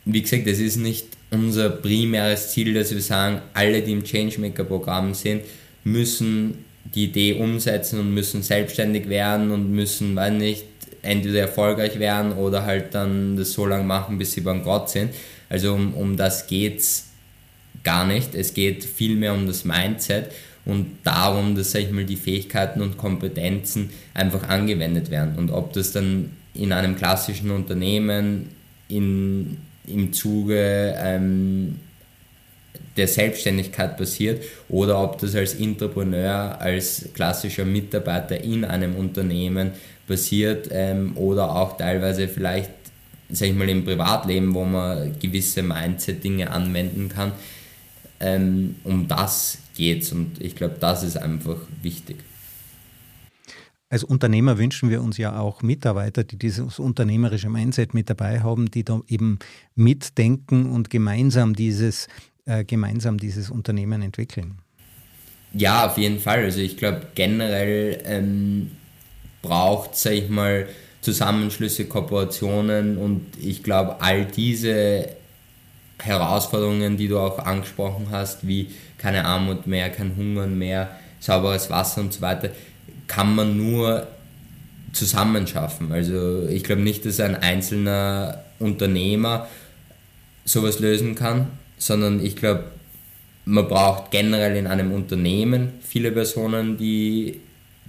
wie 0.05 0.23
gesagt, 0.23 0.47
es 0.47 0.59
ist 0.59 0.77
nicht 0.77 1.07
unser 1.31 1.71
primäres 1.71 2.51
Ziel, 2.51 2.75
dass 2.75 2.93
wir 2.93 3.01
sagen, 3.01 3.41
alle, 3.55 3.83
die 3.83 3.93
im 3.93 4.05
Changemaker-Programm 4.05 5.15
sind, 5.15 5.43
müssen 5.85 6.65
die 6.95 7.05
Idee 7.05 7.35
umsetzen 7.35 8.01
und 8.01 8.15
müssen 8.15 8.43
selbstständig 8.43 9.09
werden 9.09 9.51
und 9.51 9.71
müssen, 9.71 10.17
weiß 10.17 10.33
nicht, 10.33 10.65
entweder 11.03 11.41
erfolgreich 11.41 11.99
werden 11.99 12.33
oder 12.33 12.65
halt 12.65 12.95
dann 12.95 13.37
das 13.37 13.53
so 13.53 13.67
lange 13.67 13.85
machen, 13.85 14.19
bis 14.19 14.33
sie 14.33 14.41
bankrott 14.41 14.91
sind. 14.91 15.11
Also 15.49 15.75
um, 15.75 15.95
um 15.95 16.17
das 16.17 16.47
geht's 16.47 17.08
gar 17.89 18.05
nicht. 18.05 18.35
Es 18.35 18.53
geht 18.53 18.85
vielmehr 18.85 19.33
um 19.33 19.47
das 19.47 19.65
Mindset 19.65 20.31
und 20.67 20.99
darum, 21.05 21.55
dass 21.55 21.73
sag 21.73 21.81
ich 21.81 21.91
mal, 21.91 22.05
die 22.05 22.17
Fähigkeiten 22.17 22.83
und 22.83 22.99
Kompetenzen 22.99 23.89
einfach 24.13 24.47
angewendet 24.47 25.11
werden. 25.11 25.39
Und 25.39 25.51
ob 25.51 25.73
das 25.73 25.93
dann 25.93 26.33
in 26.53 26.75
einem 26.75 26.97
klassischen 26.97 27.51
Unternehmen 27.51 28.51
in, 28.89 29.57
im 29.87 30.13
Zuge 30.13 30.95
ähm, 30.99 31.77
der 32.99 33.09
Selbstständigkeit 33.09 33.97
passiert 33.97 34.45
oder 34.69 35.03
ob 35.03 35.19
das 35.19 35.35
als 35.35 35.55
Entrepreneur, 35.55 36.61
als 36.61 37.09
klassischer 37.15 37.65
Mitarbeiter 37.65 38.39
in 38.39 38.67
einem 38.67 38.97
Unternehmen 38.97 39.71
passiert 40.07 40.69
ähm, 40.73 41.17
oder 41.17 41.57
auch 41.57 41.79
teilweise 41.79 42.29
vielleicht, 42.29 42.71
sag 43.31 43.49
ich 43.49 43.55
mal, 43.55 43.71
im 43.71 43.83
Privatleben, 43.83 44.55
wo 44.55 44.67
man 44.67 45.19
gewisse 45.19 45.63
Mindset-Dinge 45.63 46.51
anwenden 46.51 47.09
kann 47.09 47.33
ähm, 48.21 48.77
um 48.85 49.09
das 49.09 49.59
geht 49.75 50.03
es 50.03 50.13
und 50.13 50.41
ich 50.41 50.57
glaube, 50.57 50.77
das 50.81 51.03
ist 51.03 51.17
einfach 51.17 51.59
wichtig. 51.83 52.17
Als 53.91 54.05
Unternehmer 54.05 54.59
wünschen 54.59 54.91
wir 54.91 55.03
uns 55.03 55.17
ja 55.17 55.39
auch 55.39 55.63
Mitarbeiter, 55.63 56.23
die 56.23 56.37
dieses 56.37 56.79
unternehmerische 56.79 57.49
Mindset 57.49 57.95
mit 57.95 58.11
dabei 58.11 58.41
haben, 58.41 58.71
die 58.71 58.85
da 58.85 59.01
eben 59.09 59.39
mitdenken 59.77 60.67
und 60.67 60.91
gemeinsam 60.91 61.55
dieses, 61.55 62.07
äh, 62.45 62.65
gemeinsam 62.65 63.17
dieses 63.17 63.51
Unternehmen 63.51 64.03
entwickeln. 64.03 64.59
Ja, 65.55 65.87
auf 65.87 65.97
jeden 65.97 66.19
Fall. 66.19 66.45
Also 66.45 66.61
ich 66.61 66.77
glaube 66.77 67.07
generell 67.15 68.03
ähm, 68.05 68.73
braucht, 69.41 69.97
sag 69.97 70.13
ich 70.13 70.29
mal, 70.29 70.69
Zusammenschlüsse, 71.01 71.87
Kooperationen 71.87 72.99
und 72.99 73.23
ich 73.41 73.63
glaube, 73.63 74.03
all 74.03 74.27
diese 74.27 75.09
Herausforderungen, 76.03 76.97
die 76.97 77.09
du 77.09 77.19
auch 77.19 77.39
angesprochen 77.39 78.09
hast, 78.11 78.47
wie 78.47 78.71
keine 78.99 79.25
Armut 79.25 79.67
mehr, 79.67 79.91
kein 79.91 80.17
Hunger 80.17 80.47
mehr, 80.47 80.91
sauberes 81.21 81.71
Wasser 81.71 82.01
und 82.01 82.13
so 82.13 82.21
weiter, 82.21 82.51
kann 83.07 83.35
man 83.35 83.57
nur 83.57 84.07
zusammen 84.93 85.47
schaffen. 85.47 85.93
Also 85.93 86.47
ich 86.49 86.65
glaube 86.65 86.83
nicht, 86.83 87.05
dass 87.05 87.21
ein 87.21 87.37
einzelner 87.37 88.45
Unternehmer 88.59 89.49
sowas 90.45 90.79
lösen 90.81 91.15
kann, 91.15 91.49
sondern 91.77 92.25
ich 92.25 92.37
glaube, 92.37 92.65
man 93.45 93.69
braucht 93.69 94.11
generell 94.11 94.57
in 94.57 94.67
einem 94.67 94.93
Unternehmen 94.93 95.75
viele 95.81 96.13
Personen, 96.13 96.77
die 96.77 97.41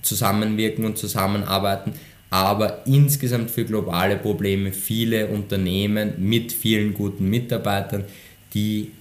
zusammenwirken 0.01 0.85
und 0.85 0.97
zusammenarbeiten, 0.97 1.93
aber 2.29 2.85
insgesamt 2.85 3.49
für 3.49 3.65
globale 3.65 4.17
Probleme 4.17 4.71
viele 4.71 5.27
Unternehmen 5.27 6.13
mit 6.17 6.51
vielen 6.51 6.93
guten 6.93 7.29
Mitarbeitern, 7.29 8.05
die 8.53 8.91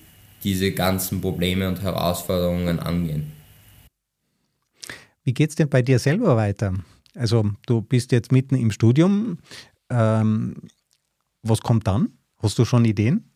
diese 0.45 0.73
ganzen 0.73 1.21
Probleme 1.21 1.69
und 1.69 1.83
Herausforderungen 1.83 2.79
angehen. 2.79 3.33
Wie 5.25 5.35
geht 5.35 5.51
es 5.51 5.57
denn 5.57 5.69
bei 5.69 5.83
dir 5.83 5.99
selber 5.99 6.37
weiter? 6.37 6.73
Also 7.15 7.51
du 7.67 7.83
bist 7.83 8.13
jetzt 8.13 8.33
mitten 8.33 8.55
im 8.55 8.71
Studium. 8.71 9.39
Ähm, 9.91 10.55
was 11.43 11.61
kommt 11.61 11.87
dann? 11.87 12.11
Hast 12.39 12.59
du 12.59 12.65
schon 12.65 12.85
Ideen? 12.85 13.31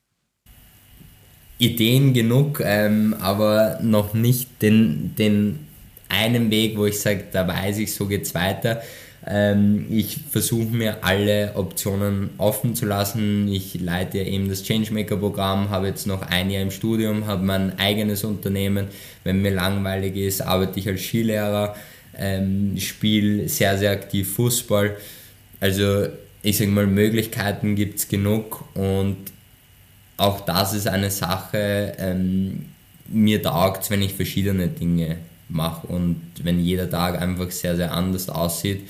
Ideen 1.58 2.12
genug, 2.12 2.60
ähm, 2.64 3.14
aber 3.20 3.78
noch 3.82 4.14
nicht 4.14 4.62
den, 4.62 5.14
den 5.16 5.66
einen 6.08 6.50
Weg, 6.50 6.76
wo 6.76 6.86
ich 6.86 7.00
sage, 7.00 7.24
da 7.32 7.46
weiß 7.46 7.78
ich, 7.78 7.94
so 7.94 8.06
geht 8.06 8.22
es 8.22 8.34
weiter. 8.34 8.82
Ähm, 9.24 9.86
ich 9.88 10.18
versuche 10.30 10.74
mir 10.74 11.04
alle 11.04 11.52
Optionen 11.54 12.30
offen 12.38 12.74
zu 12.74 12.86
lassen. 12.86 13.46
Ich 13.48 13.80
leite 13.80 14.18
eben 14.18 14.48
das 14.48 14.64
Changemaker-Programm, 14.64 15.70
habe 15.70 15.86
jetzt 15.86 16.06
noch 16.06 16.22
ein 16.22 16.50
Jahr 16.50 16.62
im 16.62 16.72
Studium, 16.72 17.26
habe 17.26 17.44
mein 17.44 17.78
eigenes 17.78 18.24
Unternehmen. 18.24 18.88
Wenn 19.22 19.40
mir 19.40 19.52
langweilig 19.54 20.16
ist, 20.16 20.40
arbeite 20.40 20.80
ich 20.80 20.88
als 20.88 21.02
Skilehrer, 21.02 21.76
ähm, 22.18 22.76
spiele 22.78 23.48
sehr, 23.48 23.78
sehr 23.78 23.92
aktiv 23.92 24.32
Fußball. 24.34 24.96
Also 25.60 26.06
ich 26.42 26.58
sage 26.58 26.70
mal, 26.72 26.88
Möglichkeiten 26.88 27.76
gibt 27.76 28.00
es 28.00 28.08
genug 28.08 28.64
und 28.74 29.16
auch 30.16 30.40
das 30.40 30.74
ist 30.74 30.88
eine 30.88 31.10
Sache, 31.10 31.94
ähm, 31.98 32.66
mir 33.06 33.42
taugt 33.42 33.90
wenn 33.90 34.02
ich 34.02 34.14
verschiedene 34.14 34.68
Dinge 34.68 35.18
mache 35.48 35.86
und 35.86 36.20
wenn 36.42 36.58
jeder 36.58 36.90
Tag 36.90 37.20
einfach 37.20 37.50
sehr, 37.50 37.76
sehr 37.76 37.92
anders 37.92 38.28
aussieht 38.28 38.88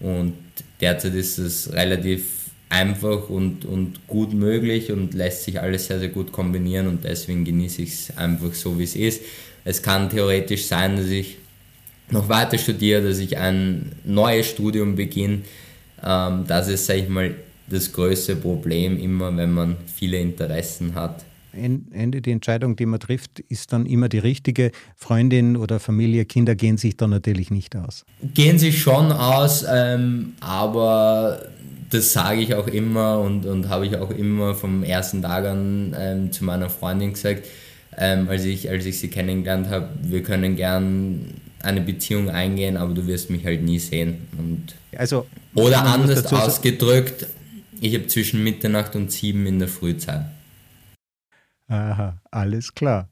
und 0.00 0.34
derzeit 0.80 1.14
ist 1.14 1.38
es 1.38 1.72
relativ 1.72 2.22
einfach 2.68 3.28
und, 3.28 3.64
und 3.64 4.06
gut 4.06 4.32
möglich 4.32 4.92
und 4.92 5.14
lässt 5.14 5.44
sich 5.44 5.60
alles 5.60 5.86
sehr, 5.86 5.98
sehr 5.98 6.08
gut 6.08 6.32
kombinieren 6.32 6.86
und 6.86 7.04
deswegen 7.04 7.44
genieße 7.44 7.82
ich 7.82 7.92
es 7.92 8.16
einfach 8.16 8.54
so, 8.54 8.78
wie 8.78 8.84
es 8.84 8.96
ist. 8.96 9.22
Es 9.64 9.82
kann 9.82 10.08
theoretisch 10.08 10.66
sein, 10.66 10.96
dass 10.96 11.06
ich 11.06 11.36
noch 12.10 12.28
weiter 12.28 12.58
studiere, 12.58 13.02
dass 13.02 13.18
ich 13.18 13.36
ein 13.36 13.92
neues 14.04 14.48
Studium 14.48 14.94
beginne. 14.96 15.42
Ähm, 16.02 16.44
das 16.46 16.68
ist, 16.68 16.86
sage 16.86 17.00
ich 17.00 17.08
mal, 17.08 17.34
das 17.68 17.92
größte 17.92 18.36
Problem 18.36 18.98
immer, 18.98 19.36
wenn 19.36 19.52
man 19.52 19.76
viele 19.94 20.18
Interessen 20.18 20.94
hat. 20.94 21.24
Ende 21.52 22.20
die 22.20 22.30
Entscheidung, 22.30 22.76
die 22.76 22.86
man 22.86 23.00
trifft, 23.00 23.40
ist 23.40 23.72
dann 23.72 23.86
immer 23.86 24.08
die 24.08 24.18
richtige. 24.18 24.70
Freundin 24.96 25.56
oder 25.56 25.80
Familie, 25.80 26.24
Kinder 26.24 26.54
gehen 26.54 26.78
sich 26.78 26.96
dann 26.96 27.10
natürlich 27.10 27.50
nicht 27.50 27.76
aus. 27.76 28.04
Gehen 28.34 28.58
sich 28.58 28.80
schon 28.80 29.12
aus, 29.12 29.64
ähm, 29.68 30.34
aber 30.40 31.42
das 31.90 32.12
sage 32.12 32.40
ich 32.40 32.54
auch 32.54 32.68
immer 32.68 33.20
und, 33.20 33.46
und 33.46 33.68
habe 33.68 33.86
ich 33.86 33.96
auch 33.96 34.10
immer 34.10 34.54
vom 34.54 34.84
ersten 34.84 35.22
Tag 35.22 35.44
an 35.44 35.94
ähm, 35.98 36.32
zu 36.32 36.44
meiner 36.44 36.70
Freundin 36.70 37.12
gesagt, 37.12 37.46
ähm, 37.96 38.28
als, 38.28 38.44
ich, 38.44 38.70
als 38.70 38.86
ich 38.86 38.98
sie 38.98 39.08
kennengelernt 39.08 39.68
habe, 39.68 39.88
wir 40.02 40.22
können 40.22 40.56
gern 40.56 41.34
eine 41.62 41.80
Beziehung 41.80 42.30
eingehen, 42.30 42.76
aber 42.76 42.94
du 42.94 43.06
wirst 43.06 43.30
mich 43.30 43.44
halt 43.44 43.62
nie 43.62 43.78
sehen. 43.78 44.28
Und 44.38 44.74
also, 44.96 45.26
oder 45.54 45.84
anders 45.84 46.32
ausgedrückt, 46.32 47.26
ich 47.80 47.94
habe 47.94 48.06
zwischen 48.06 48.42
Mitternacht 48.44 48.94
und 48.94 49.10
sieben 49.10 49.46
in 49.46 49.58
der 49.58 49.68
Frühzeit. 49.68 50.22
Aha, 51.70 52.20
alles 52.32 52.74
klar. 52.74 53.08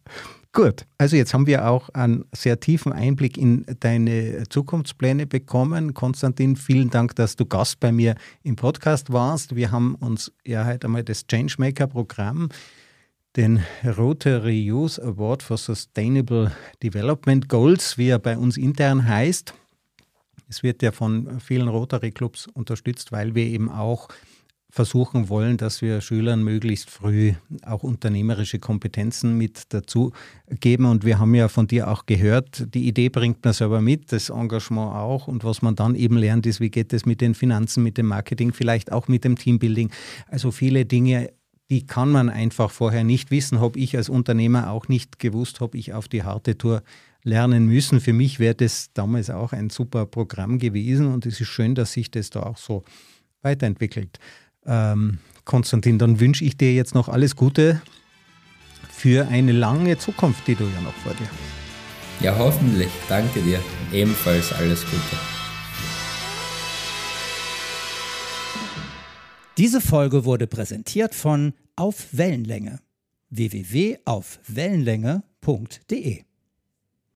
Gut, 0.52 0.86
also 0.96 1.14
jetzt 1.14 1.32
haben 1.32 1.46
wir 1.46 1.68
auch 1.68 1.90
einen 1.90 2.24
sehr 2.34 2.58
tiefen 2.58 2.92
Einblick 2.92 3.38
in 3.38 3.64
deine 3.78 4.42
Zukunftspläne 4.48 5.28
bekommen. 5.28 5.94
Konstantin, 5.94 6.56
vielen 6.56 6.90
Dank, 6.90 7.14
dass 7.14 7.36
du 7.36 7.46
Gast 7.46 7.78
bei 7.78 7.92
mir 7.92 8.16
im 8.42 8.56
Podcast 8.56 9.12
warst. 9.12 9.54
Wir 9.54 9.70
haben 9.70 9.94
uns 9.94 10.32
ja 10.44 10.66
heute 10.66 10.88
einmal 10.88 11.04
das 11.04 11.28
Changemaker-Programm, 11.28 12.48
den 13.36 13.62
Rotary 13.96 14.60
Youth 14.64 14.98
Award 14.98 15.44
for 15.44 15.56
Sustainable 15.56 16.50
Development 16.82 17.48
Goals, 17.48 17.96
wie 17.96 18.08
er 18.08 18.18
bei 18.18 18.36
uns 18.36 18.56
intern 18.56 19.06
heißt. 19.06 19.54
Es 20.48 20.64
wird 20.64 20.82
ja 20.82 20.90
von 20.90 21.38
vielen 21.38 21.68
Rotary 21.68 22.10
Clubs 22.10 22.48
unterstützt, 22.48 23.12
weil 23.12 23.36
wir 23.36 23.44
eben 23.44 23.70
auch 23.70 24.08
versuchen 24.70 25.28
wollen, 25.30 25.56
dass 25.56 25.80
wir 25.80 26.00
Schülern 26.00 26.44
möglichst 26.44 26.90
früh 26.90 27.32
auch 27.64 27.82
unternehmerische 27.82 28.58
Kompetenzen 28.58 29.38
mit 29.38 29.62
dazu 29.70 30.12
geben. 30.60 30.84
Und 30.84 31.04
wir 31.04 31.18
haben 31.18 31.34
ja 31.34 31.48
von 31.48 31.66
dir 31.66 31.88
auch 31.88 32.04
gehört, 32.04 32.74
die 32.74 32.86
Idee 32.86 33.08
bringt 33.08 33.42
man 33.44 33.54
selber 33.54 33.80
mit, 33.80 34.12
das 34.12 34.28
Engagement 34.28 34.94
auch. 34.94 35.26
Und 35.26 35.42
was 35.42 35.62
man 35.62 35.74
dann 35.74 35.94
eben 35.94 36.18
lernt, 36.18 36.44
ist, 36.44 36.60
wie 36.60 36.70
geht 36.70 36.92
es 36.92 37.06
mit 37.06 37.22
den 37.22 37.34
Finanzen, 37.34 37.82
mit 37.82 37.96
dem 37.96 38.06
Marketing, 38.06 38.52
vielleicht 38.52 38.92
auch 38.92 39.08
mit 39.08 39.24
dem 39.24 39.36
Teambuilding. 39.36 39.90
Also 40.26 40.50
viele 40.50 40.84
Dinge, 40.84 41.30
die 41.70 41.86
kann 41.86 42.10
man 42.10 42.28
einfach 42.28 42.70
vorher 42.70 43.04
nicht 43.04 43.30
wissen, 43.30 43.60
habe 43.60 43.78
ich 43.78 43.96
als 43.96 44.10
Unternehmer 44.10 44.70
auch 44.70 44.88
nicht 44.88 45.18
gewusst, 45.18 45.60
habe 45.60 45.78
ich 45.78 45.94
auf 45.94 46.08
die 46.08 46.24
harte 46.24 46.58
Tour 46.58 46.82
lernen 47.24 47.66
müssen. 47.66 48.00
Für 48.00 48.12
mich 48.12 48.38
wäre 48.38 48.54
das 48.54 48.90
damals 48.92 49.30
auch 49.30 49.52
ein 49.52 49.70
super 49.70 50.04
Programm 50.04 50.58
gewesen 50.58 51.06
und 51.12 51.24
es 51.24 51.40
ist 51.40 51.48
schön, 51.48 51.74
dass 51.74 51.92
sich 51.92 52.10
das 52.10 52.30
da 52.30 52.42
auch 52.42 52.58
so 52.58 52.84
weiterentwickelt. 53.42 54.18
Ähm, 54.68 55.18
Konstantin, 55.44 55.98
dann 55.98 56.20
wünsche 56.20 56.44
ich 56.44 56.56
dir 56.56 56.72
jetzt 56.74 56.94
noch 56.94 57.08
alles 57.08 57.34
Gute 57.34 57.82
für 58.90 59.26
eine 59.28 59.50
lange 59.52 59.98
Zukunft, 59.98 60.46
die 60.46 60.54
du 60.54 60.64
ja 60.64 60.80
noch 60.82 60.94
vor 60.94 61.14
dir 61.14 61.26
hast. 61.26 62.22
Ja, 62.22 62.36
hoffentlich. 62.36 62.90
Danke 63.08 63.40
dir. 63.40 63.60
Ebenfalls 63.92 64.52
alles 64.52 64.84
Gute. 64.84 65.16
Diese 69.56 69.80
Folge 69.80 70.24
wurde 70.24 70.46
präsentiert 70.46 71.14
von 71.14 71.54
Auf 71.74 72.08
Wellenlänge 72.12 72.80
www.aufwellenlänge.de 73.30 76.27